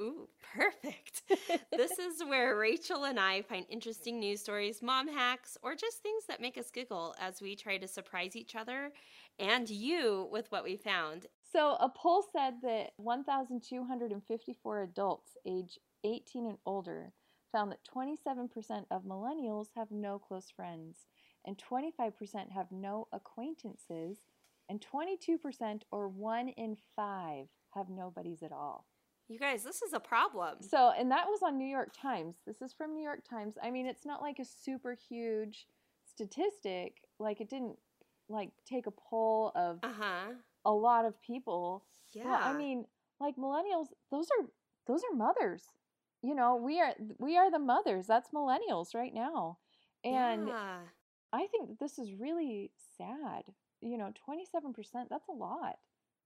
Ooh, 0.00 0.28
perfect. 0.54 1.22
this 1.70 1.98
is 1.98 2.22
where 2.24 2.58
Rachel 2.58 3.04
and 3.04 3.20
I 3.20 3.42
find 3.42 3.64
interesting 3.70 4.18
news 4.18 4.40
stories, 4.40 4.82
mom 4.82 5.08
hacks, 5.08 5.56
or 5.62 5.74
just 5.74 6.02
things 6.02 6.24
that 6.28 6.40
make 6.40 6.58
us 6.58 6.70
giggle 6.70 7.14
as 7.20 7.40
we 7.40 7.54
try 7.56 7.78
to 7.78 7.88
surprise 7.88 8.36
each 8.36 8.56
other 8.56 8.90
and 9.38 9.70
you 9.70 10.28
with 10.32 10.50
what 10.50 10.64
we 10.64 10.76
found. 10.76 11.26
So, 11.52 11.76
a 11.80 11.88
poll 11.88 12.24
said 12.32 12.54
that 12.62 12.90
1,254 12.96 14.82
adults 14.82 15.36
age 15.46 15.78
18 16.04 16.46
and 16.46 16.58
older 16.66 17.12
found 17.52 17.70
that 17.70 17.88
27% 17.94 18.84
of 18.90 19.04
millennials 19.04 19.68
have 19.76 19.90
no 19.90 20.18
close 20.18 20.50
friends, 20.50 21.06
and 21.46 21.56
25% 21.56 22.50
have 22.52 22.70
no 22.70 23.08
acquaintances, 23.12 24.18
and 24.68 24.84
22% 24.84 25.82
or 25.90 26.08
one 26.08 26.48
in 26.48 26.76
five 26.96 27.46
have 27.76 27.88
no 27.88 28.10
buddies 28.10 28.42
at 28.42 28.52
all. 28.52 28.86
You 29.28 29.38
guys, 29.38 29.64
this 29.64 29.82
is 29.82 29.92
a 29.92 30.00
problem. 30.00 30.56
So, 30.60 30.92
and 30.96 31.10
that 31.10 31.26
was 31.26 31.40
on 31.42 31.58
New 31.58 31.66
York 31.66 31.90
Times. 32.00 32.36
This 32.46 32.62
is 32.62 32.72
from 32.72 32.94
New 32.94 33.02
York 33.02 33.22
Times. 33.28 33.54
I 33.62 33.70
mean, 33.70 33.86
it's 33.86 34.06
not 34.06 34.22
like 34.22 34.38
a 34.38 34.44
super 34.44 34.96
huge 35.08 35.66
statistic. 36.08 36.98
Like 37.18 37.40
it 37.40 37.50
didn't 37.50 37.76
like 38.28 38.50
take 38.68 38.86
a 38.86 38.90
poll 38.92 39.52
of 39.54 39.78
Uh 39.82 39.92
huh. 40.00 40.32
a 40.64 40.72
lot 40.72 41.04
of 41.04 41.20
people. 41.22 41.84
Yeah. 42.12 42.24
Well, 42.24 42.40
I 42.42 42.52
mean, 42.56 42.84
like 43.20 43.36
millennials, 43.36 43.86
those 44.10 44.28
are 44.38 44.46
those 44.86 45.02
are 45.10 45.16
mothers. 45.16 45.64
You 46.22 46.34
know, 46.34 46.56
we 46.56 46.80
are 46.80 46.94
we 47.18 47.36
are 47.36 47.50
the 47.50 47.58
mothers. 47.58 48.06
That's 48.06 48.30
millennials 48.30 48.94
right 48.94 49.12
now. 49.14 49.58
And 50.04 50.48
yeah. 50.48 50.78
I 51.32 51.46
think 51.48 51.78
this 51.80 51.98
is 51.98 52.14
really 52.14 52.70
sad. 52.96 53.42
You 53.82 53.98
know, 53.98 54.12
27%, 54.28 54.72
that's 55.10 55.28
a 55.28 55.32
lot. 55.32 55.76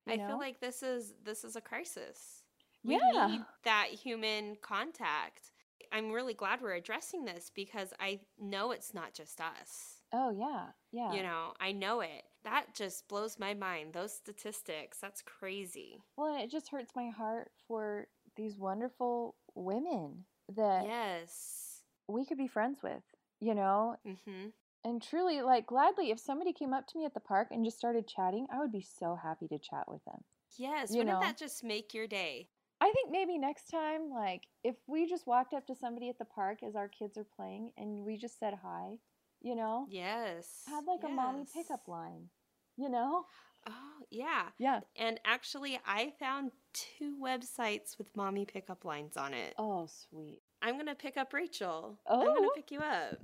I 0.06 0.16
know? 0.16 0.26
feel 0.28 0.38
like 0.38 0.60
this 0.60 0.82
is 0.82 1.14
this 1.22 1.44
is 1.44 1.56
a 1.56 1.60
crisis. 1.60 2.42
We 2.84 2.94
Yeah. 3.12 3.26
need 3.26 3.44
that 3.64 3.88
human 3.88 4.56
contact. 4.56 5.52
I'm 5.92 6.12
really 6.12 6.34
glad 6.34 6.60
we're 6.62 6.74
addressing 6.74 7.24
this 7.24 7.50
because 7.54 7.92
I 7.98 8.20
know 8.38 8.70
it's 8.70 8.94
not 8.94 9.12
just 9.12 9.40
us. 9.40 10.02
Oh, 10.12 10.30
yeah. 10.30 10.68
Yeah. 10.92 11.12
You 11.12 11.22
know, 11.22 11.52
I 11.60 11.72
know 11.72 12.00
it. 12.00 12.24
That 12.44 12.74
just 12.74 13.06
blows 13.08 13.38
my 13.38 13.54
mind. 13.54 13.92
Those 13.92 14.12
statistics, 14.14 14.98
that's 14.98 15.20
crazy. 15.22 16.02
Well, 16.16 16.34
and 16.34 16.42
it 16.42 16.50
just 16.50 16.68
hurts 16.68 16.92
my 16.96 17.08
heart 17.10 17.50
for 17.66 18.06
these 18.36 18.56
wonderful 18.56 19.36
women 19.54 20.24
that 20.54 20.84
Yes. 20.86 21.82
we 22.08 22.24
could 22.24 22.38
be 22.38 22.46
friends 22.48 22.82
with, 22.82 23.02
you 23.40 23.54
know? 23.54 23.96
Mhm. 24.06 24.52
And 24.84 25.02
truly, 25.02 25.42
like, 25.42 25.66
gladly, 25.66 26.10
if 26.10 26.18
somebody 26.18 26.52
came 26.52 26.72
up 26.72 26.86
to 26.88 26.98
me 26.98 27.04
at 27.04 27.12
the 27.14 27.20
park 27.20 27.48
and 27.50 27.64
just 27.64 27.78
started 27.78 28.08
chatting, 28.08 28.46
I 28.52 28.58
would 28.58 28.72
be 28.72 28.80
so 28.98 29.14
happy 29.14 29.46
to 29.48 29.58
chat 29.58 29.84
with 29.88 30.04
them. 30.04 30.24
Yes, 30.56 30.90
You 30.90 30.98
wouldn't 30.98 31.20
know. 31.20 31.26
that 31.26 31.36
just 31.38 31.62
make 31.62 31.92
your 31.94 32.06
day? 32.06 32.48
I 32.80 32.90
think 32.92 33.10
maybe 33.10 33.36
next 33.36 33.68
time, 33.70 34.10
like, 34.10 34.44
if 34.64 34.74
we 34.86 35.06
just 35.06 35.26
walked 35.26 35.52
up 35.52 35.66
to 35.66 35.74
somebody 35.74 36.08
at 36.08 36.18
the 36.18 36.24
park 36.24 36.62
as 36.62 36.76
our 36.76 36.88
kids 36.88 37.18
are 37.18 37.26
playing 37.36 37.72
and 37.76 38.04
we 38.06 38.16
just 38.16 38.38
said 38.38 38.54
hi, 38.62 38.96
you 39.42 39.54
know? 39.54 39.86
Yes. 39.90 40.62
Had 40.66 40.86
like 40.86 41.04
a 41.04 41.08
mommy 41.08 41.44
pickup 41.54 41.86
line, 41.86 42.30
you 42.76 42.88
know? 42.88 43.26
Oh, 43.66 44.04
yeah. 44.10 44.44
Yeah. 44.58 44.80
And 44.96 45.20
actually, 45.26 45.78
I 45.86 46.14
found 46.18 46.52
two 46.72 47.18
websites 47.22 47.98
with 47.98 48.16
mommy 48.16 48.46
pickup 48.46 48.86
lines 48.86 49.18
on 49.18 49.34
it. 49.34 49.54
Oh, 49.58 49.86
sweet. 50.08 50.40
I'm 50.62 50.74
going 50.76 50.86
to 50.86 50.94
pick 50.94 51.18
up 51.18 51.34
Rachel. 51.34 51.98
Oh. 52.06 52.20
I'm 52.20 52.26
going 52.26 52.44
to 52.44 52.50
pick 52.56 52.70
you 52.70 52.78
up. 52.80 53.18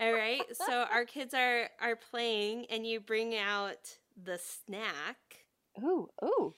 All 0.00 0.12
right. 0.12 0.42
So 0.52 0.84
our 0.90 1.04
kids 1.04 1.34
are 1.34 1.68
are 1.80 1.96
playing 1.96 2.66
and 2.70 2.86
you 2.86 3.00
bring 3.00 3.36
out 3.36 3.98
the 4.22 4.38
snack. 4.38 5.16
Ooh, 5.82 6.08
ooh. 6.24 6.54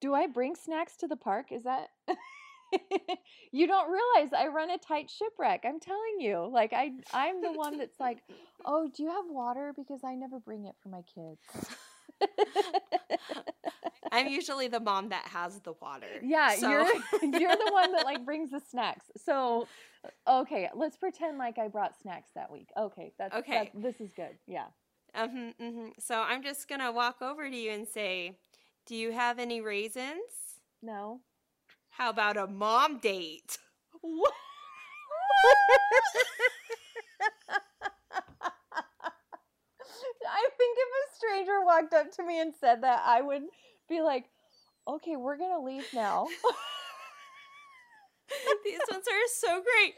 Do 0.00 0.14
I 0.14 0.26
bring 0.26 0.54
snacks 0.56 0.96
to 0.98 1.06
the 1.06 1.16
park? 1.16 1.52
Is 1.52 1.64
that 1.64 1.88
You 3.52 3.66
don't 3.66 3.90
realize 3.90 4.32
I 4.32 4.46
run 4.48 4.70
a 4.70 4.78
tight 4.78 5.10
shipwreck. 5.10 5.64
I'm 5.64 5.80
telling 5.80 6.20
you. 6.20 6.48
Like 6.52 6.72
I 6.72 6.92
I'm 7.12 7.40
the 7.42 7.52
one 7.52 7.78
that's 7.78 7.98
like, 7.98 8.18
"Oh, 8.64 8.88
do 8.94 9.02
you 9.02 9.10
have 9.10 9.24
water 9.28 9.72
because 9.76 10.00
I 10.04 10.14
never 10.14 10.38
bring 10.38 10.66
it 10.66 10.74
for 10.82 10.88
my 10.88 11.02
kids." 11.02 11.40
I'm 14.12 14.26
usually 14.28 14.66
the 14.68 14.80
mom 14.80 15.10
that 15.10 15.26
has 15.28 15.60
the 15.60 15.72
water. 15.80 16.06
yeah, 16.22 16.54
So- 16.56 16.68
you're 16.68 16.82
you're 17.40 17.56
the 17.56 17.70
one 17.72 17.92
that 17.92 18.04
like 18.04 18.24
brings 18.24 18.50
the 18.50 18.60
snacks. 18.70 19.04
So, 19.24 19.68
okay, 20.26 20.68
let's 20.74 20.96
pretend 20.96 21.38
like 21.38 21.58
I 21.58 21.68
brought 21.68 21.98
snacks 22.00 22.30
that 22.34 22.50
week. 22.50 22.68
Okay, 22.76 23.12
that's 23.18 23.34
Okay. 23.36 23.70
that- 23.72 23.82
this 23.82 24.00
is 24.00 24.12
good. 24.12 24.36
Yeah. 24.46 24.66
Mhm, 25.16 25.54
mhm. 25.60 25.90
So 25.98 26.20
I'm 26.20 26.42
just 26.42 26.68
going 26.68 26.80
to 26.80 26.92
walk 26.92 27.20
over 27.20 27.48
to 27.48 27.56
you 27.56 27.72
and 27.72 27.86
say, 27.88 28.36
"Do 28.86 28.94
you 28.94 29.10
have 29.12 29.38
any 29.40 29.60
raisins? 29.60 30.60
No. 30.82 31.20
How 31.90 32.10
about 32.10 32.36
a 32.36 32.46
mom 32.46 32.98
date?" 32.98 33.58
What? 34.02 34.32
I 40.26 40.48
think 40.56 40.78
if 40.78 40.88
a 40.88 41.09
stranger 41.20 41.64
walked 41.64 41.94
up 41.94 42.10
to 42.16 42.24
me 42.24 42.40
and 42.40 42.52
said 42.58 42.82
that, 42.82 43.02
I 43.04 43.20
would 43.20 43.42
be 43.88 44.00
like, 44.00 44.24
okay, 44.88 45.16
we're 45.16 45.36
going 45.36 45.52
to 45.52 45.64
leave 45.64 45.86
now. 45.94 46.26
These 48.64 48.80
ones 48.90 49.04
are 49.06 49.28
so 49.34 49.62
great. 49.62 49.94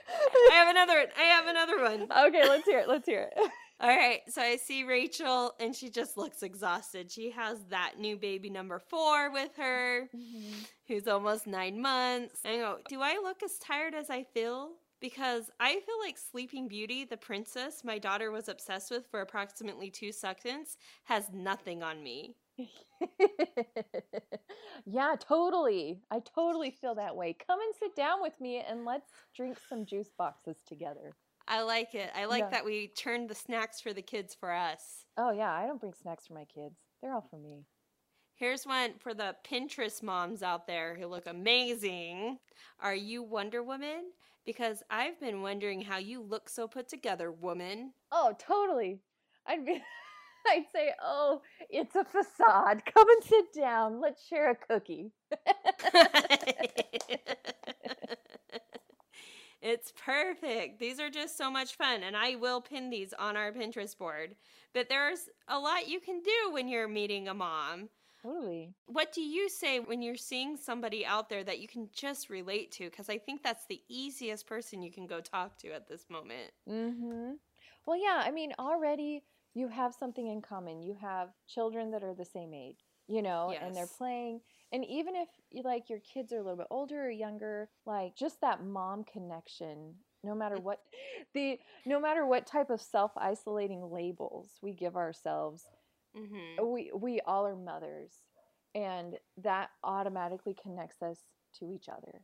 I 0.50 0.54
have 0.54 0.68
another 0.68 0.94
one. 0.98 1.06
I 1.18 1.22
have 1.24 1.46
another 1.46 1.80
one. 1.80 2.02
okay, 2.28 2.48
let's 2.48 2.66
hear 2.66 2.80
it. 2.80 2.88
Let's 2.88 3.06
hear 3.06 3.30
it. 3.34 3.50
All 3.80 3.88
right, 3.88 4.20
so 4.28 4.40
I 4.40 4.56
see 4.56 4.84
Rachel 4.84 5.54
and 5.58 5.74
she 5.74 5.90
just 5.90 6.16
looks 6.16 6.44
exhausted. 6.44 7.10
She 7.10 7.32
has 7.32 7.58
that 7.70 7.94
new 7.98 8.16
baby 8.16 8.48
number 8.48 8.78
four 8.78 9.32
with 9.32 9.50
her, 9.56 10.08
mm-hmm. 10.14 10.52
who's 10.86 11.08
almost 11.08 11.48
nine 11.48 11.82
months. 11.82 12.38
I 12.44 12.58
go, 12.58 12.78
Do 12.88 13.00
I 13.02 13.18
look 13.20 13.42
as 13.42 13.58
tired 13.58 13.94
as 13.94 14.08
I 14.08 14.22
feel? 14.22 14.70
Because 15.02 15.50
I 15.60 15.72
feel 15.80 15.98
like 16.00 16.16
Sleeping 16.16 16.68
Beauty, 16.68 17.04
the 17.04 17.16
princess 17.18 17.82
my 17.84 17.98
daughter 17.98 18.30
was 18.30 18.48
obsessed 18.48 18.90
with 18.90 19.04
for 19.10 19.20
approximately 19.20 19.90
two 19.90 20.12
seconds, 20.12 20.78
has 21.04 21.28
nothing 21.32 21.82
on 21.82 22.02
me. 22.02 22.36
yeah, 24.86 25.16
totally. 25.18 26.00
I 26.10 26.20
totally 26.20 26.70
feel 26.70 26.94
that 26.94 27.16
way. 27.16 27.36
Come 27.46 27.60
and 27.60 27.74
sit 27.78 27.96
down 27.96 28.22
with 28.22 28.40
me 28.40 28.58
and 28.66 28.84
let's 28.84 29.10
drink 29.34 29.58
some 29.68 29.84
juice 29.84 30.10
boxes 30.16 30.58
together. 30.66 31.12
I 31.48 31.62
like 31.62 31.96
it. 31.96 32.10
I 32.14 32.26
like 32.26 32.44
Yeah. 32.44 32.50
that 32.50 32.64
we 32.64 32.86
turned 32.86 33.28
the 33.28 33.34
snacks 33.34 33.80
for 33.80 33.92
the 33.92 34.02
kids 34.02 34.36
for 34.38 34.52
us. 34.52 35.04
Oh, 35.16 35.32
yeah, 35.32 35.52
I 35.52 35.66
don't 35.66 35.80
bring 35.80 35.94
snacks 35.94 36.28
for 36.28 36.34
my 36.34 36.44
kids. 36.44 36.76
They're 37.02 37.12
all 37.12 37.26
for 37.28 37.38
me. 37.38 37.64
Here's 38.36 38.64
one 38.66 38.94
for 38.98 39.14
the 39.14 39.36
Pinterest 39.44 40.02
moms 40.02 40.42
out 40.42 40.66
there 40.66 40.94
who 40.96 41.06
look 41.06 41.26
amazing. 41.26 42.38
Are 42.80 42.94
you 42.94 43.22
Wonder 43.22 43.62
Woman? 43.62 44.12
Because 44.44 44.82
I've 44.90 45.20
been 45.20 45.42
wondering 45.42 45.82
how 45.82 45.98
you 45.98 46.20
look 46.20 46.48
so 46.48 46.66
put 46.66 46.88
together, 46.88 47.30
woman. 47.30 47.92
Oh, 48.10 48.34
totally. 48.38 49.00
I'd 49.46 49.64
be 49.64 49.82
I'd 50.46 50.66
say, 50.72 50.92
"Oh, 51.00 51.40
it's 51.70 51.94
a 51.94 52.04
facade. 52.04 52.82
Come 52.92 53.08
and 53.08 53.22
sit 53.22 53.52
down. 53.52 54.00
Let's 54.00 54.26
share 54.26 54.50
a 54.50 54.56
cookie." 54.56 55.12
it's 59.62 59.92
perfect. 60.04 60.80
These 60.80 60.98
are 60.98 61.10
just 61.10 61.36
so 61.38 61.50
much 61.50 61.76
fun, 61.76 62.02
and 62.02 62.16
I 62.16 62.34
will 62.36 62.60
pin 62.60 62.90
these 62.90 63.12
on 63.12 63.36
our 63.36 63.52
Pinterest 63.52 63.96
board. 63.96 64.34
But 64.74 64.88
there's 64.88 65.28
a 65.48 65.58
lot 65.58 65.88
you 65.88 66.00
can 66.00 66.20
do 66.22 66.52
when 66.52 66.68
you're 66.68 66.88
meeting 66.88 67.28
a 67.28 67.34
mom. 67.34 67.88
Totally. 68.22 68.74
What 68.86 69.12
do 69.12 69.20
you 69.22 69.48
say 69.48 69.80
when 69.80 70.02
you're 70.02 70.16
seeing 70.16 70.56
somebody 70.56 71.04
out 71.04 71.28
there 71.28 71.44
that 71.44 71.60
you 71.60 71.68
can 71.68 71.90
just 71.92 72.30
relate 72.30 72.70
to? 72.72 72.84
Because 72.90 73.08
I 73.08 73.18
think 73.18 73.42
that's 73.42 73.66
the 73.66 73.82
easiest 73.88 74.46
person 74.46 74.82
you 74.82 74.92
can 74.92 75.06
go 75.06 75.20
talk 75.20 75.56
to 75.58 75.72
at 75.72 75.88
this 75.88 76.08
moment. 76.10 76.52
Mhm. 76.68 77.38
Well, 77.86 77.96
yeah, 77.96 78.22
I 78.24 78.30
mean, 78.30 78.54
already 78.58 79.24
you 79.54 79.68
have 79.68 79.94
something 79.94 80.26
in 80.26 80.40
common. 80.42 80.82
You 80.82 80.94
have 80.94 81.34
children 81.46 81.90
that 81.90 82.04
are 82.04 82.14
the 82.14 82.24
same 82.24 82.54
age, 82.54 82.86
you 83.06 83.22
know, 83.22 83.56
and 83.60 83.76
they're 83.76 83.86
playing. 83.86 84.42
And 84.70 84.84
even 84.84 85.14
if 85.16 85.28
you 85.50 85.62
like 85.62 85.90
your 85.90 86.00
kids 86.00 86.32
are 86.32 86.38
a 86.38 86.42
little 86.42 86.56
bit 86.56 86.68
older 86.70 87.04
or 87.04 87.10
younger, 87.10 87.70
like 87.84 88.14
just 88.16 88.40
that 88.40 88.64
mom 88.64 89.04
connection, 89.04 90.04
no 90.22 90.34
matter 90.34 90.58
what 90.58 90.80
the 91.34 91.60
no 91.84 92.00
matter 92.00 92.24
what 92.26 92.46
type 92.46 92.70
of 92.70 92.80
self-isolating 92.80 93.90
labels 93.90 94.58
we 94.62 94.72
give 94.72 94.96
ourselves, 94.96 95.66
Mm-hmm. 96.16 96.66
we 96.66 96.90
we 96.94 97.20
all 97.26 97.46
are 97.46 97.56
mothers 97.56 98.12
and 98.74 99.18
that 99.42 99.70
automatically 99.84 100.54
connects 100.62 101.02
us 101.02 101.18
to 101.58 101.70
each 101.72 101.88
other 101.88 102.20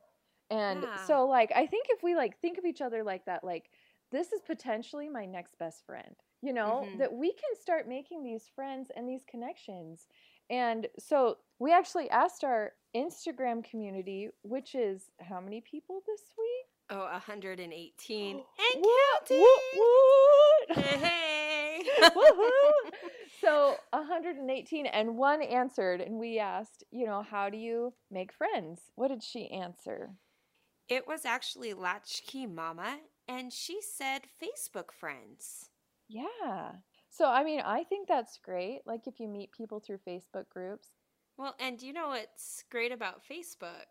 and 0.50 0.82
Yeah. 0.82 0.96
so 1.06 1.26
like 1.26 1.52
i 1.54 1.66
think 1.66 1.86
if 1.90 2.02
we 2.02 2.14
like 2.14 2.38
think 2.40 2.58
of 2.58 2.64
each 2.64 2.80
other 2.80 3.02
like 3.02 3.24
that 3.26 3.44
like 3.44 3.70
this 4.10 4.32
is 4.32 4.40
potentially 4.42 5.08
my 5.08 5.24
next 5.26 5.58
best 5.58 5.84
friend 5.86 6.14
you 6.42 6.52
know 6.52 6.86
Mhm. 6.86 6.98
that 6.98 7.12
we 7.12 7.32
can 7.32 7.54
start 7.60 7.88
making 7.88 8.22
these 8.22 8.46
friends 8.48 8.90
and 8.96 9.08
these 9.08 9.24
connections 9.24 10.06
and 10.50 10.86
so 10.98 11.38
we 11.58 11.72
actually 11.72 12.08
asked 12.10 12.44
our 12.44 12.72
instagram 12.94 13.62
community 13.64 14.28
which 14.42 14.74
is 14.74 15.10
how 15.20 15.40
many 15.40 15.60
people 15.60 16.02
this 16.06 16.32
week 16.38 16.66
Oh, 16.90 17.04
118. 17.04 18.36
and 18.36 18.44
What? 18.80 19.28
counting. 19.28 19.40
What? 19.42 19.62
what? 19.76 20.78
Hey, 20.84 20.96
hey. 20.98 21.57
Woohoo! 22.02 22.90
so 23.40 23.76
118 23.90 24.86
and 24.86 25.16
one 25.16 25.42
answered 25.42 26.00
and 26.00 26.18
we 26.18 26.38
asked 26.38 26.84
you 26.90 27.06
know 27.06 27.22
how 27.22 27.48
do 27.50 27.56
you 27.58 27.92
make 28.10 28.32
friends? 28.32 28.80
What 28.96 29.08
did 29.08 29.22
she 29.22 29.48
answer? 29.50 30.10
It 30.88 31.06
was 31.06 31.24
actually 31.26 31.74
Latchkey 31.74 32.46
Mama, 32.46 32.98
and 33.28 33.52
she 33.52 33.80
said 33.82 34.22
Facebook 34.42 34.90
friends. 34.92 35.68
yeah. 36.08 36.72
So 37.10 37.26
i 37.26 37.42
mean 37.42 37.60
i 37.64 37.82
think 37.84 38.06
that's 38.06 38.38
great 38.38 38.80
like 38.86 39.06
if 39.06 39.18
you 39.18 39.28
meet 39.28 39.50
people 39.52 39.80
through 39.80 39.98
facebook 40.06 40.48
groups. 40.50 40.88
Well, 41.36 41.54
and 41.60 41.80
you 41.80 41.92
know 41.92 42.08
what's 42.08 42.64
great 42.70 42.92
about 42.92 43.22
Facebook 43.24 43.86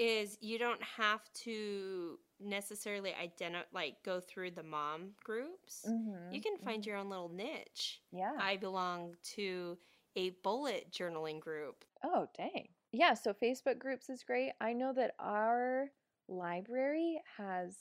is 0.00 0.38
you 0.40 0.58
don't 0.58 0.82
have 0.82 1.20
to 1.34 2.18
necessarily 2.40 3.12
identify 3.14 3.66
like 3.72 4.02
go 4.02 4.18
through 4.20 4.50
the 4.52 4.62
mom 4.62 5.10
groups. 5.22 5.84
Mhm, 5.86 6.32
You 6.34 6.40
can 6.40 6.56
find 6.58 6.82
mhm. 6.82 6.86
your 6.86 6.96
own 6.96 7.10
little 7.10 7.28
niche. 7.28 8.00
yeah 8.10 8.32
I 8.40 8.56
belong 8.56 9.16
to 9.36 9.78
a 10.16 10.30
bullet 10.42 10.90
journaling 10.90 11.38
group. 11.40 11.84
oh 12.02 12.26
dang 12.36 12.68
Yeah, 12.92 13.14
so 13.14 13.32
Facebook 13.34 13.78
groups 13.78 14.08
is 14.08 14.24
great. 14.24 14.52
I 14.60 14.72
know 14.72 14.92
that 14.94 15.14
our 15.20 15.90
library 16.28 17.20
has 17.36 17.76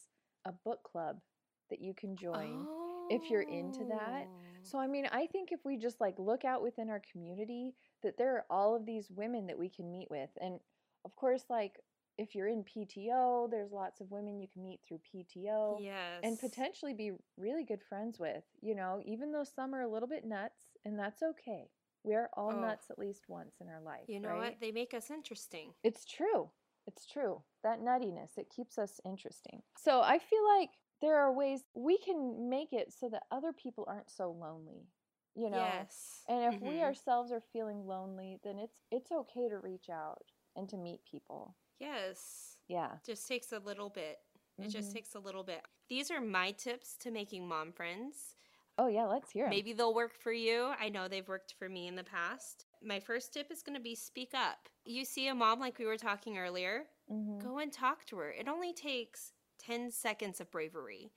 a 0.46 0.52
book 0.52 0.84
club 0.84 1.22
that 1.70 1.80
you 1.82 1.94
can 1.94 2.16
join. 2.18 2.68
if 3.12 3.28
you're 3.32 3.42
into 3.42 3.84
that. 3.86 4.28
Oh. 4.28 4.40
So 4.62 4.78
I 4.78 4.86
mean, 4.88 5.08
I 5.12 5.26
think 5.28 5.52
if 5.52 5.62
we 5.66 5.78
just 5.78 6.00
like 6.00 6.20
look 6.20 6.46
out 6.46 6.62
within 6.62 6.90
our 6.92 7.02
community 7.12 7.74
that 8.04 8.18
there 8.18 8.36
are 8.36 8.46
all 8.52 8.76
of 8.76 8.86
these 8.86 9.10
women 9.10 9.48
that 9.48 9.58
we 9.58 9.68
can 9.70 9.90
meet 9.92 10.10
with. 10.12 10.30
And 10.42 10.60
of 11.06 11.16
course 11.16 11.46
like 11.50 11.80
if 12.20 12.36
you're 12.36 12.50
in 12.50 12.64
PTO, 12.64 13.50
there's 13.50 13.72
lots 13.72 14.02
of 14.02 14.12
women 14.12 14.40
you 14.42 14.48
can 14.52 14.62
meet 14.62 14.82
through 14.86 15.00
PTO 15.00 15.80
yes. 15.82 16.24
and 16.24 16.38
potentially 16.38 16.94
be 16.94 17.14
really 17.38 17.64
good 17.64 17.82
friends 17.82 18.20
with, 18.20 18.44
you 18.62 18.76
know, 18.76 19.02
even 19.06 19.32
though 19.32 19.46
some 19.46 19.74
are 19.74 19.82
a 19.82 19.88
little 19.88 20.08
bit 20.08 20.26
nuts 20.26 20.66
and 20.84 21.00
that's 21.00 21.24
okay. 21.24 21.70
We 22.04 22.16
are 22.16 22.30
all 22.36 22.52
Oh. 22.52 22.62
nuts 22.62 22.90
at 22.90 23.00
least 23.00 23.30
once 23.30 23.56
in 23.62 23.70
our 23.70 23.82
life. 23.82 24.04
You 24.08 24.20
know 24.20 24.30
right? 24.30 24.52
what? 24.52 24.60
They 24.60 24.72
make 24.72 24.94
us 24.94 25.10
interesting. 25.10 25.74
It's 25.84 26.06
true. 26.06 26.50
It's 26.88 27.06
true. 27.06 27.42
That 27.64 27.82
nuttiness, 27.82 28.38
it 28.38 28.50
keeps 28.50 28.78
us 28.78 29.00
interesting. 29.06 29.62
So 29.78 30.02
I 30.02 30.20
feel 30.20 30.46
like 30.60 30.70
there 31.02 31.18
are 31.18 31.32
ways 31.32 31.62
we 31.74 31.98
can 31.98 32.50
make 32.50 32.74
it 32.74 32.92
so 32.92 33.10
that 33.10 33.24
other 33.32 33.54
people 33.54 33.86
aren't 33.88 34.10
so 34.10 34.32
lonely, 34.32 34.88
you 35.36 35.50
know? 35.50 35.58
Yes. 35.60 36.24
And 36.28 36.44
if 36.54 36.62
we 36.62 36.80
Mhm. 36.80 36.84
ourselves 36.84 37.32
are 37.32 37.42
feeling 37.54 37.86
lonely, 37.86 38.40
then 38.44 38.60
it's 38.60 38.78
it's 38.92 39.12
okay 39.12 39.48
to 39.50 39.58
reach 39.58 39.90
out 39.90 40.32
and 40.56 40.68
to 40.70 40.78
meet 40.78 41.06
people. 41.06 41.56
Yes. 41.80 42.58
Yeah. 42.68 42.98
Just 43.06 43.28
takes 43.28 43.52
a 43.52 43.60
little 43.60 43.90
bit. 43.90 44.20
It 44.62 44.68
just 44.70 44.90
Mhm. 44.90 44.94
takes 44.94 45.16
a 45.16 45.20
little 45.20 45.44
bit. 45.44 45.66
These 45.88 46.12
are 46.12 46.22
my 46.22 46.52
tips 46.52 46.98
to 46.98 47.12
making 47.12 47.48
mom 47.48 47.72
friends. 47.72 48.36
Oh 48.78 48.88
yeah, 48.88 49.06
let's 49.06 49.32
hear. 49.32 49.50
Maybe 49.50 49.74
they'll 49.74 49.94
work 49.94 50.14
for 50.14 50.32
you. 50.32 50.66
I 50.80 50.90
know 50.90 51.08
they've 51.08 51.28
worked 51.28 51.54
for 51.54 51.68
me 51.70 51.88
in 51.88 51.96
the 51.96 52.04
past. 52.04 52.66
My 52.82 53.00
first 53.00 53.34
tip 53.34 53.52
is 53.52 53.64
going 53.64 53.76
to 53.78 53.82
be 53.84 53.96
speak 53.96 54.34
up. 54.34 54.70
You 54.86 55.04
see 55.06 55.28
a 55.28 55.36
mom 55.36 55.60
like 55.60 55.78
we 55.80 55.86
were 55.86 55.98
talking 55.98 56.38
earlier, 56.38 56.90
Mhm. 57.10 57.40
go 57.42 57.58
and 57.60 57.72
talk 57.74 58.06
to 58.06 58.18
her. 58.18 58.32
It 58.32 58.48
only 58.48 58.74
takes 58.74 59.34
10 59.58 59.92
seconds 59.92 60.40
of 60.40 60.52
bravery. 60.52 61.12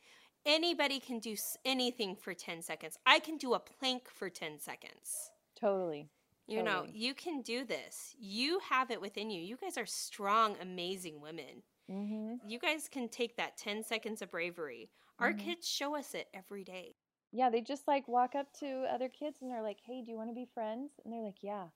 Anybody 0.45 0.99
can 0.99 1.21
do 1.21 1.37
anything 1.65 2.17
for 2.17 2.35
10 2.35 2.63
seconds. 2.63 2.99
I 3.07 3.21
can 3.21 3.37
do 3.39 3.55
a 3.55 3.61
plank 3.61 4.09
for 4.09 4.29
10 4.29 4.59
seconds. 4.59 5.31
Totally. 5.55 6.11
You 6.47 6.63
know, 6.63 6.85
you 6.89 7.15
can 7.15 7.43
do 7.43 7.65
this. 7.65 8.15
You 8.19 8.59
have 8.61 8.91
it 8.91 9.01
within 9.01 9.31
you. 9.31 9.43
You 9.43 9.57
guys 9.57 9.77
are 9.79 9.87
strong, 9.87 10.57
amazing 10.61 11.21
women. 11.21 11.63
Mhm. 11.89 12.41
You 12.43 12.59
guys 12.59 12.89
can 12.89 13.09
take 13.09 13.37
that 13.37 13.57
10 13.57 13.85
seconds 13.85 14.23
of 14.23 14.31
bravery. 14.31 14.91
Our 15.19 15.33
Mhm. 15.33 15.35
kids 15.35 15.69
show 15.69 15.97
us 15.97 16.15
it 16.15 16.29
every 16.35 16.65
day. 16.65 16.97
Yeah, 17.33 17.51
they 17.51 17.61
just 17.63 17.89
like 17.89 18.07
walk 18.07 18.35
up 18.37 18.53
to 18.61 18.85
other 18.89 19.09
kids 19.09 19.43
and 19.43 19.51
they're 19.51 19.63
like, 19.63 19.81
"Hey, 19.81 20.03
do 20.03 20.11
you 20.11 20.17
want 20.17 20.31
to 20.31 20.35
be 20.35 20.45
friends?" 20.47 21.01
And 21.05 21.13
they're 21.13 21.21
like, 21.23 21.43
"Yeah." 21.43 21.69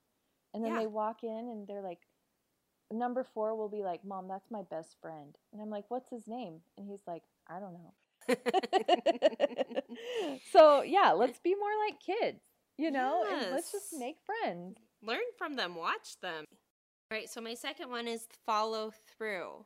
And 0.53 0.63
then 0.63 0.73
Yeah. 0.73 0.77
they 0.77 0.87
walk 0.87 1.23
in 1.23 1.29
and 1.49 1.67
they're 1.67 1.81
like, 1.81 2.07
number 2.91 3.23
four 3.23 3.55
will 3.55 3.69
be 3.69 3.83
like, 3.83 4.03
"Mom, 4.05 4.27
that's 4.27 4.51
my 4.51 4.63
best 4.63 4.97
friend." 5.01 5.37
And 5.53 5.61
I'm 5.61 5.69
like, 5.71 5.89
"What's 5.89 6.09
his 6.11 6.27
name?" 6.27 6.63
And 6.77 6.87
he's 6.89 7.07
like, 7.07 7.23
"I 7.47 7.59
don't 7.59 7.73
know." 7.73 7.95
so 10.51 10.81
yeah, 10.81 11.11
let's 11.11 11.39
be 11.39 11.55
more 11.55 11.77
like 11.87 11.99
kids, 11.99 12.41
you 12.77 12.91
know, 12.91 13.25
and 13.29 13.51
let's 13.51 13.71
just 13.71 13.93
make 13.93 14.17
friends. 14.25 14.77
Learn 15.01 15.19
from 15.37 15.55
them, 15.55 15.75
watch 15.75 16.19
them. 16.21 16.45
All 17.11 17.17
right, 17.17 17.29
so 17.29 17.39
my 17.41 17.53
second 17.53 17.89
one 17.89 18.07
is 18.07 18.27
follow 18.45 18.91
through. 19.07 19.65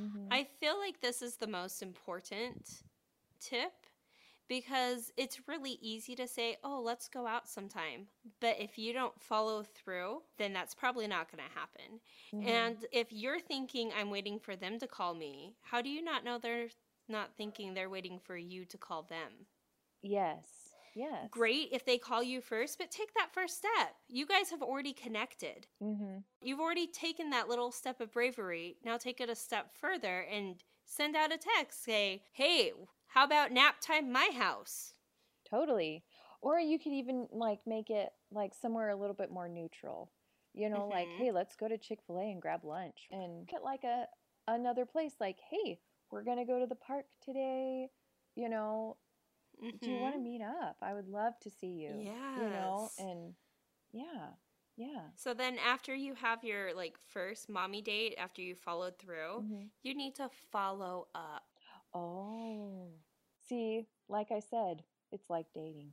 Mhm. 0.00 0.28
I 0.30 0.44
feel 0.44 0.78
like 0.78 1.00
this 1.00 1.22
is 1.22 1.36
the 1.36 1.46
most 1.46 1.82
important 1.82 2.82
tip 3.40 3.72
because 4.48 5.12
it's 5.18 5.46
really 5.46 5.78
easy 5.82 6.14
to 6.16 6.26
say, 6.26 6.56
oh, 6.64 6.80
let's 6.80 7.08
go 7.08 7.26
out 7.26 7.46
sometime. 7.48 8.08
But 8.40 8.58
if 8.58 8.78
you 8.78 8.94
don't 8.94 9.20
follow 9.22 9.62
through, 9.62 10.22
then 10.38 10.54
that's 10.54 10.74
probably 10.74 11.06
not 11.06 11.30
going 11.30 11.46
to 11.46 11.54
happen. 11.54 12.00
Mhm. 12.32 12.46
And 12.46 12.86
if 12.90 13.12
you're 13.12 13.40
thinking, 13.40 13.92
I'm 13.92 14.08
waiting 14.10 14.38
for 14.38 14.56
them 14.56 14.78
to 14.78 14.86
call 14.86 15.14
me, 15.14 15.56
how 15.60 15.82
do 15.82 15.90
you 15.90 16.00
not 16.00 16.24
know 16.24 16.38
they're 16.38 16.70
not 17.08 17.34
thinking 17.36 17.74
they're 17.74 17.90
waiting 17.90 18.18
for 18.18 18.36
you 18.36 18.64
to 18.66 18.78
call 18.78 19.02
them? 19.02 19.46
yes, 20.00 20.67
yes, 20.98 21.28
Great 21.30 21.68
if 21.72 21.84
they 21.84 21.98
call 21.98 22.22
you 22.22 22.40
first, 22.40 22.78
but 22.78 22.90
take 22.90 23.14
that 23.14 23.32
first 23.32 23.56
step. 23.58 23.94
You 24.08 24.26
guys 24.26 24.50
have 24.50 24.62
already 24.62 24.92
connected. 24.92 25.66
hmm 25.80 26.18
You've 26.40 26.60
already 26.60 26.86
taken 26.86 27.30
that 27.30 27.48
little 27.48 27.72
step 27.72 28.00
of 28.00 28.12
bravery. 28.12 28.76
Now 28.84 28.96
take 28.96 29.20
it 29.20 29.28
a 29.28 29.34
step 29.34 29.72
further 29.74 30.20
and 30.20 30.62
send 30.84 31.16
out 31.16 31.32
a 31.32 31.38
text. 31.38 31.82
Say, 31.84 32.22
hey, 32.32 32.72
how 33.08 33.24
about 33.24 33.52
nap 33.52 33.76
time 33.80 34.12
my 34.12 34.30
house? 34.32 34.94
Totally. 35.48 36.04
Or 36.40 36.58
you 36.60 36.78
could 36.78 36.92
even 36.92 37.26
like 37.32 37.60
make 37.66 37.90
it 37.90 38.10
like 38.30 38.54
somewhere 38.54 38.90
a 38.90 38.96
little 38.96 39.14
bit 39.14 39.30
more 39.30 39.48
neutral. 39.48 40.12
You 40.54 40.68
know, 40.70 40.88
like, 40.88 41.08
Mhm. 41.08 41.18
hey, 41.18 41.30
let's 41.32 41.56
go 41.56 41.68
to 41.68 41.78
Chick-fil-A 41.78 42.30
and 42.30 42.42
grab 42.42 42.64
lunch. 42.64 43.08
And 43.10 43.46
get 43.46 43.62
like 43.62 43.84
a 43.84 44.06
another 44.46 44.86
place 44.86 45.14
like, 45.20 45.38
hey, 45.50 45.80
we're 46.10 46.22
gonna 46.24 46.44
go 46.46 46.58
to 46.60 46.66
the 46.66 46.74
park 46.76 47.06
today. 47.22 47.90
You 48.34 48.48
know, 48.48 48.96
do 49.82 49.90
you 49.90 49.98
want 49.98 50.14
to 50.14 50.20
Mhm. 50.20 50.22
meet 50.22 50.42
up? 50.42 50.76
I 50.82 50.94
would 50.94 51.08
love 51.08 51.38
to 51.40 51.50
see 51.50 51.68
you. 51.84 51.94
Yeah. 52.04 52.14
You 52.36 52.50
know, 52.50 52.92
and 52.98 53.34
yeah, 53.92 54.30
yeah. 54.76 55.08
So 55.16 55.34
then 55.34 55.58
after 55.58 55.94
you 55.94 56.14
have 56.14 56.44
your 56.44 56.74
like 56.74 56.96
first 57.08 57.48
mommy 57.48 57.82
date, 57.82 58.14
after 58.18 58.40
you 58.42 58.54
followed 58.54 58.98
through, 58.98 59.44
Mhm. 59.44 59.70
you 59.82 59.94
need 59.94 60.14
to 60.16 60.28
follow 60.50 61.08
up. 61.14 61.44
Oh, 61.94 62.92
see, 63.48 63.86
like 64.08 64.30
I 64.30 64.40
said, 64.40 64.84
it's 65.12 65.28
like 65.30 65.46
dating. 65.54 65.92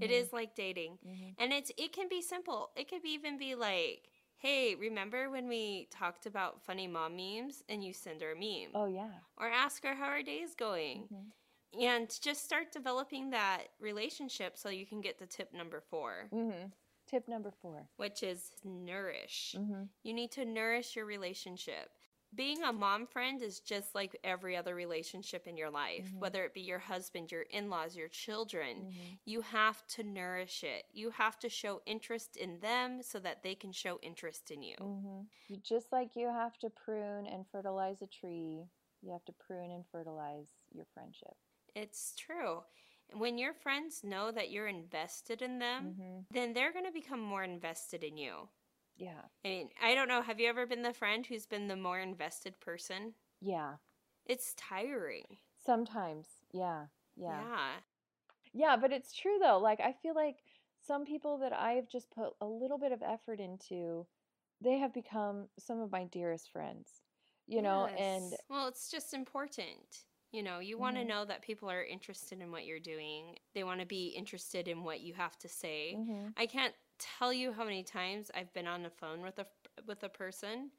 It 0.00 0.10
Mhm, 0.10 0.10
is 0.10 0.32
like 0.32 0.54
dating. 0.54 0.98
mhm. 1.04 1.36
And 1.38 1.52
it's 1.52 1.70
it 1.76 1.92
can 1.92 2.08
be 2.08 2.22
simple. 2.22 2.70
It 2.76 2.88
could 2.88 3.04
even 3.04 3.38
be 3.38 3.54
like, 3.54 4.08
hey, 4.36 4.74
remember 4.74 5.30
when 5.30 5.48
we 5.48 5.86
talked 5.90 6.26
about 6.26 6.62
funny 6.62 6.86
mom 6.88 7.16
memes 7.16 7.62
and 7.68 7.82
you 7.84 7.92
send 7.92 8.20
her 8.22 8.32
a 8.32 8.36
meme? 8.36 8.74
Oh 8.74 8.86
yeah. 8.86 9.20
Or 9.36 9.48
ask 9.48 9.82
her 9.84 9.94
how 9.94 10.10
her 10.10 10.22
day 10.22 10.40
is 10.40 10.54
going. 10.54 11.08
And 11.78 12.08
just 12.22 12.44
start 12.44 12.72
developing 12.72 13.30
that 13.30 13.64
relationship 13.80 14.56
so 14.56 14.68
you 14.68 14.86
can 14.86 15.00
get 15.00 15.18
to 15.18 15.26
tip 15.26 15.52
number 15.52 15.80
four, 15.80 16.28
Mhm. 16.32 16.72
Tip 17.06 17.26
number 17.28 17.50
four. 17.50 17.88
which 17.96 18.22
is 18.22 18.52
nourish. 18.64 19.54
Mhm. 19.56 19.88
You 20.02 20.14
need 20.14 20.30
to 20.32 20.44
nourish 20.44 20.96
your 20.96 21.04
relationship. 21.06 21.90
Being 22.34 22.62
a 22.62 22.72
mom 22.72 23.06
friend 23.06 23.40
is 23.42 23.60
just 23.60 23.94
like 23.94 24.14
every 24.22 24.54
other 24.54 24.74
relationship 24.74 25.46
in 25.46 25.56
your 25.56 25.70
life, 25.70 26.06
Mhm. 26.10 26.18
whether 26.18 26.44
it 26.44 26.52
be 26.52 26.60
your 26.60 26.78
husband, 26.78 27.32
your 27.32 27.42
in 27.42 27.70
laws, 27.70 27.96
your 27.96 28.08
children. 28.08 28.84
Mhm. 28.92 29.18
You 29.24 29.40
have 29.40 29.86
to 29.88 30.02
nourish 30.02 30.62
it. 30.62 30.86
You 30.92 31.10
have 31.10 31.38
to 31.38 31.48
show 31.48 31.80
interest 31.86 32.36
in 32.36 32.60
them 32.60 33.02
so 33.02 33.18
that 33.20 33.42
they 33.42 33.54
can 33.54 33.72
show 33.72 33.98
interest 34.00 34.50
in 34.50 34.62
you. 34.62 34.76
hmm 34.76 35.22
You 35.48 35.56
just 35.58 35.90
like 35.90 36.14
you 36.16 36.26
have 36.28 36.58
to 36.58 36.68
prune 36.68 37.26
and 37.26 37.46
fertilize 37.48 38.02
a 38.02 38.06
tree, 38.06 38.68
you 39.00 39.10
have 39.12 39.24
to 39.24 39.32
prune 39.32 39.70
and 39.70 39.86
fertilize 39.88 40.50
your 40.70 40.84
friendship. 40.86 41.36
It's 41.74 42.14
true. 42.14 42.64
When 43.12 43.38
your 43.38 43.54
friends 43.54 44.04
know 44.04 44.30
that 44.30 44.50
you're 44.50 44.66
invested 44.68 45.40
in 45.40 45.58
them, 45.60 45.94
hmm 45.96 46.26
then 46.30 46.52
they're 46.52 46.72
going 46.74 46.84
to 46.84 46.92
become 46.92 47.20
more 47.20 47.42
invested 47.42 48.04
in 48.04 48.18
you. 48.18 48.50
Yeah, 48.96 49.28
I 49.44 49.48
mean, 49.48 49.70
I 49.80 49.94
don't 49.94 50.08
know. 50.08 50.22
Have 50.22 50.40
you 50.40 50.48
ever 50.48 50.66
been 50.66 50.82
the 50.82 50.94
friend 50.94 51.26
who's 51.26 51.46
been 51.46 51.68
the 51.68 51.76
more 51.76 52.00
invested 52.00 52.60
person? 52.60 53.16
yeah. 53.40 53.78
It's 54.24 54.54
tiring. 54.54 55.40
Sometimes, 55.58 56.42
yeah, 56.52 56.86
yeah, 57.14 57.48
Yeah. 57.48 57.80
yeah. 58.52 58.76
But 58.76 58.92
it's 58.92 59.14
true 59.14 59.38
though. 59.40 59.58
Like 59.58 59.80
I 59.80 59.92
feel 59.92 60.14
like 60.14 60.44
some 60.80 61.04
people 61.04 61.38
that 61.38 61.52
I've 61.52 61.88
just 61.88 62.10
put 62.10 62.34
a 62.40 62.46
little 62.46 62.78
bit 62.78 62.92
of 62.92 63.02
effort 63.02 63.40
into, 63.40 64.08
they 64.60 64.78
have 64.78 64.94
become 64.94 65.48
some 65.58 65.80
of 65.80 65.92
my 65.92 66.04
dearest 66.04 66.50
friends. 66.52 67.02
You 67.46 67.62
know, 67.62 67.86
and 67.86 68.36
well, 68.48 68.68
it's 68.68 68.90
just 68.90 69.14
important. 69.14 70.04
You 70.32 70.42
know, 70.42 70.58
you 70.58 70.78
want 70.78 70.96
to 70.96 71.04
Mhm. 71.04 71.06
know 71.06 71.24
that 71.24 71.42
people 71.42 71.70
are 71.70 71.82
interested 71.84 72.40
in 72.40 72.50
what 72.52 72.66
you're 72.66 72.80
doing. 72.80 73.38
They 73.54 73.64
want 73.64 73.80
to 73.80 73.86
be 73.86 74.08
interested 74.08 74.68
in 74.68 74.84
what 74.84 75.00
you 75.00 75.14
have 75.14 75.38
to 75.38 75.48
say. 75.48 76.00
Mhm. 76.00 76.34
I 76.36 76.46
can't 76.46 76.74
tell 76.98 77.32
you 77.32 77.52
how 77.52 77.64
many 77.64 77.82
times 77.82 78.30
I've 78.34 78.52
been 78.52 78.66
on 78.66 78.82
the 78.82 78.90
phone 78.90 79.22
with 79.22 79.38
a 79.38 79.46
with 79.86 80.02
a 80.02 80.08
person 80.08 80.70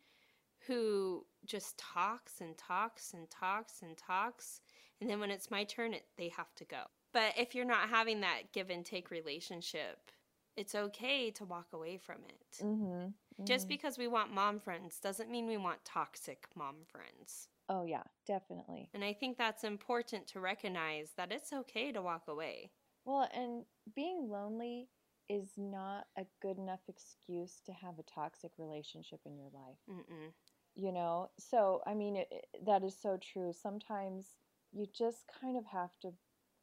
who 0.68 1.26
just 1.46 1.78
talks 1.78 2.42
and 2.42 2.58
talks 2.58 3.14
and 3.14 3.30
talks 3.30 3.82
and 3.82 3.98
talks, 3.98 4.62
and 5.02 5.10
then 5.10 5.20
when 5.20 5.32
it's 5.32 5.52
my 5.52 5.64
turn, 5.64 5.94
it, 5.94 6.08
they 6.18 6.30
have 6.30 6.54
to 6.56 6.66
go. 6.66 6.84
But 7.14 7.38
if 7.38 7.56
you're 7.56 7.66
not 7.66 7.90
having 7.90 8.22
that 8.22 8.54
give 8.54 8.70
and 8.70 8.86
take 8.86 9.10
relationship, 9.12 10.12
it's 10.56 10.76
okay 10.76 11.32
to 11.32 11.46
walk 11.46 11.74
away 11.74 11.98
from 11.98 12.26
it. 12.26 12.66
Mhm. 12.66 13.14
Just 13.46 13.68
mhm. 13.68 13.70
because 13.70 13.98
we 13.98 14.08
want 14.08 14.34
mom 14.34 14.60
friends 14.60 15.00
doesn't 15.00 15.30
mean 15.32 15.48
we 15.48 15.58
want 15.58 15.86
toxic 15.86 16.48
mom 16.56 16.86
friends. 16.86 17.50
Oh 17.70 17.86
yeah, 17.86 18.04
definitely. 18.28 18.90
And 18.94 19.04
I 19.04 19.14
think 19.14 19.38
that's 19.38 19.64
important 19.64 20.28
to 20.30 20.40
recognize 20.40 21.12
that 21.18 21.32
it's 21.32 21.54
okay 21.54 21.92
to 21.92 22.02
walk 22.02 22.24
away. 22.28 22.72
Well, 23.06 23.30
and 23.34 23.64
being 23.96 24.28
lonely 24.30 24.90
is 25.30 25.52
not 25.58 26.06
a 26.18 26.26
good 26.42 26.58
enough 26.58 26.82
excuse 26.88 27.62
to 27.68 27.72
have 27.72 28.00
a 28.00 28.04
toxic 28.04 28.52
relationship 28.58 29.20
in 29.26 29.38
your 29.38 29.50
life. 29.54 29.78
Mm-mm. 29.90 30.32
you 30.76 30.92
know 30.92 31.30
so 31.40 31.82
i 31.88 31.94
mean 31.94 32.16
it, 32.16 32.28
it- 32.32 32.66
that 32.66 32.84
is 32.84 32.96
so 33.00 33.18
true 33.22 33.52
sometimes 33.54 34.38
you 34.72 34.86
just 34.96 35.24
kind 35.42 35.58
of 35.58 35.66
have 35.66 35.90
to 36.02 36.10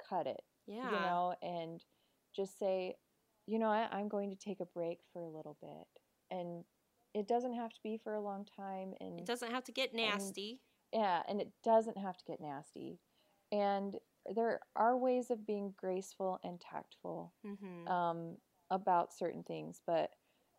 cut 0.09 0.27
it 0.27 0.43
Yeah. 0.67 0.91
you 0.91 1.01
know 1.01 1.35
and 1.43 1.83
just 2.35 2.59
say 2.59 2.97
you 3.47 3.59
know 3.59 3.69
I, 3.69 3.89
i'm 3.93 4.09
going 4.09 4.31
to 4.31 4.37
take 4.37 4.61
a 4.61 4.65
break 4.67 4.99
for 5.13 5.23
a 5.23 5.29
little 5.29 5.57
bit 5.61 5.87
and 6.37 6.65
it 7.15 7.27
doesn't 7.29 7.55
have 7.55 7.71
to 7.73 7.81
be 7.83 7.99
for 8.03 8.15
a 8.15 8.21
long 8.21 8.45
time 8.57 8.93
and 9.01 9.19
It 9.19 9.27
doesn't 9.27 9.51
have 9.51 9.65
to 9.65 9.73
get 9.73 9.95
nasty. 9.95 10.61
Yeah, 10.93 11.23
and 11.29 11.41
it 11.41 11.51
doesn't 11.65 11.99
have 11.99 12.17
to 12.19 12.25
get 12.25 12.41
nasty. 12.41 12.99
And 13.53 13.97
there 14.35 14.61
are 14.75 14.97
ways 14.97 15.31
of 15.31 15.47
being 15.47 15.75
graceful 15.77 16.41
and 16.43 16.61
tactful 16.61 17.33
hmm 17.45 17.89
um, 17.91 18.37
about 18.71 19.15
certain 19.15 19.45
things, 19.45 19.81
but 19.87 20.11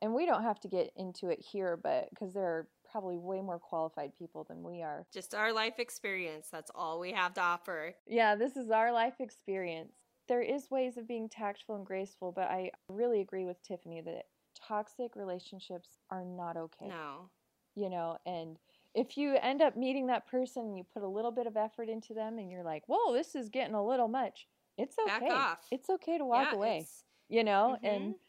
and 0.01 0.13
we 0.13 0.25
don't 0.25 0.43
have 0.43 0.59
to 0.61 0.67
get 0.67 0.91
into 0.95 1.29
it 1.29 1.39
here, 1.39 1.75
but 1.75 2.09
because 2.11 2.33
there 2.33 2.45
are 2.45 2.67
probably 2.89 3.17
way 3.17 3.41
more 3.41 3.59
qualified 3.59 4.11
people 4.17 4.45
than 4.47 4.63
we 4.63 4.81
are. 4.81 5.05
Just 5.13 5.33
our 5.33 5.51
life 5.51 5.79
experience. 5.79 6.49
That's 6.51 6.71
all 6.73 6.99
we 6.99 7.11
have 7.11 7.33
to 7.33 7.41
offer. 7.41 7.95
Yeah, 8.05 8.35
this 8.35 8.55
is 8.55 8.69
our 8.69 8.91
life 8.91 9.15
experience. 9.19 9.93
There 10.27 10.41
is 10.41 10.69
ways 10.69 10.97
of 10.97 11.07
being 11.07 11.29
tactful 11.29 11.75
and 11.75 11.85
graceful, 11.85 12.31
but 12.31 12.49
I 12.49 12.71
really 12.89 13.21
agree 13.21 13.45
with 13.45 13.61
Tiffany 13.63 14.01
that 14.01 14.25
toxic 14.67 15.15
relationships 15.15 15.89
are 16.09 16.23
not 16.23 16.57
okay. 16.57 16.89
No. 16.89 17.29
You 17.75 17.89
know, 17.89 18.17
and 18.25 18.57
if 18.97 19.17
you 19.17 19.35
end 19.37 19.61
up 19.61 19.77
meeting 19.77 20.07
that 20.07 20.27
person 20.27 20.65
and 20.67 20.77
you 20.77 20.83
put 20.83 21.03
a 21.03 21.07
little 21.09 21.31
bit 21.31 21.47
of 21.47 21.57
effort 21.57 21.89
into 21.89 22.13
them 22.13 22.39
and 22.39 22.51
you're 22.51 22.63
like, 22.63 22.83
"Whoa, 22.87 23.13
this 23.13 23.35
is 23.35 23.49
getting 23.49 23.75
a 23.75 23.85
little 23.85 24.07
much." 24.09 24.49
It's 24.77 24.97
Back 25.03 25.31
okay. 25.31 25.31
off. 25.31 25.71
It's 25.71 25.89
okay 25.89 26.17
to 26.17 26.25
walk 26.25 26.51
Yeah, 26.51 26.53
away. 26.53 26.89
You 27.29 27.43
know, 27.45 27.77
Mhm. 27.81 27.81
and 27.83 28.19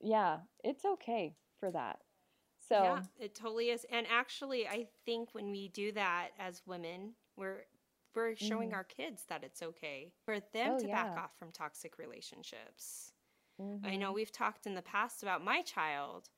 yeah, 0.00 0.42
it's 0.64 0.84
okay 0.84 1.36
for 1.60 1.70
that. 1.72 2.02
So, 2.58 2.78
Yeah, 2.78 3.06
it 3.18 3.34
totally 3.34 3.70
is. 3.70 3.84
And 3.90 4.06
actually, 4.06 4.68
I 4.68 4.88
think 5.04 5.34
when 5.34 5.50
we 5.50 5.68
do 5.68 5.92
that 5.92 6.32
as 6.38 6.66
women, 6.66 7.16
we're 7.36 7.64
we're 8.14 8.34
showing 8.36 8.72
Mhm. 8.72 8.74
our 8.74 8.84
kids 8.84 9.26
that 9.26 9.44
it's 9.44 9.62
okay 9.62 10.12
for 10.24 10.40
them 10.40 10.74
Oh, 10.74 10.78
to 10.78 10.88
back 10.88 11.12
off 11.16 11.38
from 11.38 11.52
toxic 11.52 11.98
relationships. 11.98 13.12
I 13.84 13.96
mhm. 13.96 13.98
know 13.98 14.12
we've 14.12 14.32
talked 14.32 14.66
in 14.66 14.74
the 14.74 14.82
past 14.82 15.22
about 15.22 15.44
my 15.44 15.62
child. 15.62 16.30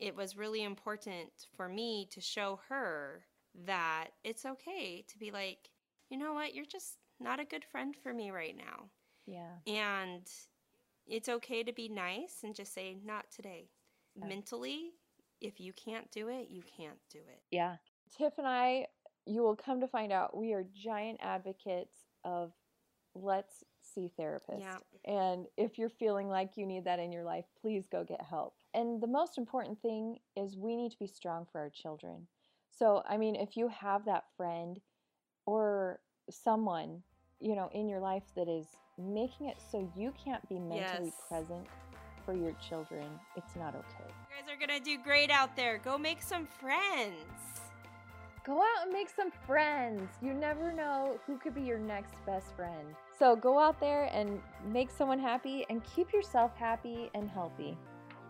It 0.00 0.16
was 0.16 0.36
really 0.36 0.64
important 0.64 1.30
for 1.56 1.68
me 1.68 2.08
to 2.10 2.20
show 2.20 2.58
her 2.68 3.26
that 3.66 4.08
it's 4.24 4.46
okay 4.46 5.04
to 5.06 5.18
be 5.18 5.30
like, 5.30 5.70
you 6.08 6.16
know 6.16 6.32
what, 6.32 6.54
you're 6.54 6.64
just 6.64 6.96
not 7.20 7.38
a 7.38 7.44
good 7.44 7.64
friend 7.64 7.94
for 8.02 8.14
me 8.14 8.30
right 8.30 8.56
now. 8.56 8.88
Yeah. 9.26 9.56
And 9.66 10.26
it's 11.06 11.28
okay 11.28 11.62
to 11.62 11.72
be 11.72 11.88
nice 11.88 12.38
and 12.42 12.54
just 12.54 12.72
say, 12.72 12.96
not 13.04 13.26
today. 13.30 13.68
Yeah. 14.16 14.26
Mentally, 14.26 14.92
if 15.40 15.60
you 15.60 15.72
can't 15.72 16.10
do 16.10 16.28
it, 16.28 16.48
you 16.48 16.62
can't 16.76 16.98
do 17.12 17.18
it. 17.18 17.42
Yeah. 17.50 17.76
Tiff 18.16 18.32
and 18.38 18.46
I, 18.46 18.86
you 19.26 19.42
will 19.42 19.56
come 19.56 19.80
to 19.80 19.88
find 19.88 20.12
out, 20.12 20.36
we 20.36 20.52
are 20.54 20.64
giant 20.82 21.20
advocates 21.22 21.96
of 22.24 22.52
let's 23.14 23.64
see 23.82 24.10
therapists. 24.18 24.60
Yeah. 24.60 24.78
And 25.04 25.46
if 25.56 25.78
you're 25.78 25.90
feeling 25.90 26.28
like 26.28 26.56
you 26.56 26.64
need 26.64 26.84
that 26.84 26.98
in 26.98 27.12
your 27.12 27.24
life, 27.24 27.44
please 27.60 27.84
go 27.90 28.04
get 28.04 28.22
help. 28.22 28.54
And 28.74 29.00
the 29.00 29.06
most 29.06 29.36
important 29.38 29.80
thing 29.82 30.18
is 30.36 30.56
we 30.56 30.76
need 30.76 30.92
to 30.92 30.98
be 30.98 31.06
strong 31.06 31.46
for 31.50 31.60
our 31.60 31.70
children. 31.70 32.26
So, 32.70 33.02
I 33.08 33.16
mean, 33.16 33.34
if 33.34 33.56
you 33.56 33.68
have 33.68 34.04
that 34.04 34.24
friend 34.36 34.80
or 35.44 36.00
someone, 36.30 37.02
you 37.40 37.56
know, 37.56 37.68
in 37.74 37.88
your 37.88 38.00
life 38.00 38.22
that 38.36 38.48
is 38.48 38.66
making 38.98 39.48
it 39.48 39.56
so 39.70 39.90
you 39.96 40.12
can't 40.22 40.46
be 40.48 40.58
mentally 40.58 41.12
Yes. 41.12 41.22
present 41.28 41.66
for 42.24 42.34
your 42.34 42.52
children, 42.68 43.06
it's 43.36 43.56
not 43.56 43.74
okay. 43.74 44.10
You 44.30 44.42
guys 44.42 44.48
are 44.48 44.66
going 44.66 44.78
to 44.78 44.84
do 44.84 45.02
great 45.02 45.30
out 45.30 45.56
there. 45.56 45.78
Go 45.78 45.98
make 45.98 46.22
some 46.22 46.46
friends. 46.46 47.60
Go 48.44 48.60
out 48.62 48.84
and 48.84 48.92
make 48.92 49.10
some 49.10 49.30
friends. 49.46 50.08
You 50.22 50.32
never 50.32 50.72
know 50.72 51.18
who 51.26 51.36
could 51.38 51.54
be 51.54 51.62
your 51.62 51.78
next 51.78 52.14
best 52.24 52.54
friend. 52.56 52.94
So 53.18 53.36
go 53.36 53.58
out 53.58 53.80
there 53.80 54.08
and 54.12 54.40
make 54.72 54.90
someone 54.90 55.18
happy 55.18 55.66
and 55.68 55.82
keep 55.84 56.12
yourself 56.12 56.56
happy 56.56 57.10
and 57.14 57.28
healthy. 57.28 57.76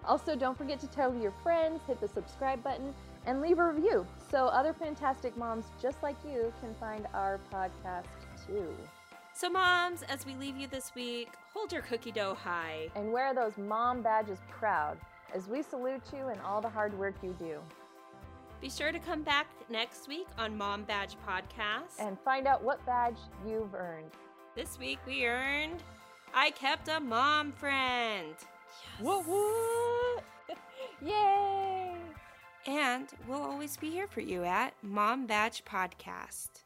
Also, 0.05 0.35
don't 0.35 0.57
forget 0.57 0.81
to 0.81 0.87
tell 0.87 1.15
your 1.15 1.33
friends, 1.43 1.81
hit 1.87 2.01
the 2.01 2.09
subscribe 2.09 2.63
button, 2.63 2.95
and 3.27 3.41
leave 3.41 3.59
a 3.59 3.73
review 3.73 4.07
so 4.31 4.47
other 4.47 4.73
fantastic 4.73 5.37
moms 5.37 5.67
just 5.81 6.03
like 6.03 6.17
you 6.25 6.53
can 6.61 6.75
find 6.75 7.07
our 7.13 7.39
podcast 7.53 8.07
too. 8.47 8.75
So, 9.35 9.49
moms, 9.49 10.03
as 10.03 10.27
we 10.27 10.35
leave 10.35 10.57
you 10.57 10.67
this 10.67 10.95
week, 10.95 11.29
hold 11.53 11.73
your 11.73 11.83
cookie 11.83 12.13
dough 12.13 12.35
high. 12.35 12.89
And 12.95 13.13
wear 13.13 13.35
those 13.35 13.57
mom 13.57 14.03
badges 14.03 14.39
proud 14.51 14.99
as 15.35 15.47
we 15.49 15.63
salute 15.63 16.03
you 16.13 16.29
and 16.29 16.41
all 16.41 16.61
the 16.61 16.69
hard 16.69 16.99
work 16.99 17.15
you 17.23 17.35
do. 17.39 17.59
Be 18.61 18.69
sure 18.69 18.93
to 18.93 18.99
come 18.99 19.23
back 19.23 19.47
next 19.71 20.09
week 20.09 20.27
on 20.37 20.59
Mom 20.59 20.83
Badge 20.85 21.17
Podcast. 21.27 21.99
And 21.99 22.19
find 22.21 22.47
out 22.47 22.63
what 22.63 22.85
badge 22.85 23.17
you've 23.47 23.75
earned. 23.75 24.11
this 24.55 24.79
week 24.79 24.99
we 25.07 25.25
earned 25.27 25.83
I 26.35 26.51
kept 26.53 26.89
a 26.89 27.01
mom 27.01 27.53
friend. 27.53 28.35
What 29.01 29.27
what? 29.27 30.25
Yay! 31.03 31.97
And 32.67 33.09
we'll 33.27 33.43
always 33.43 33.77
be 33.77 33.91
here 33.91 34.07
for 34.07 34.21
you 34.21 34.45
at 34.45 34.75
Mom 34.83 35.27
Badge 35.27 35.65
Podcast. 35.65 36.65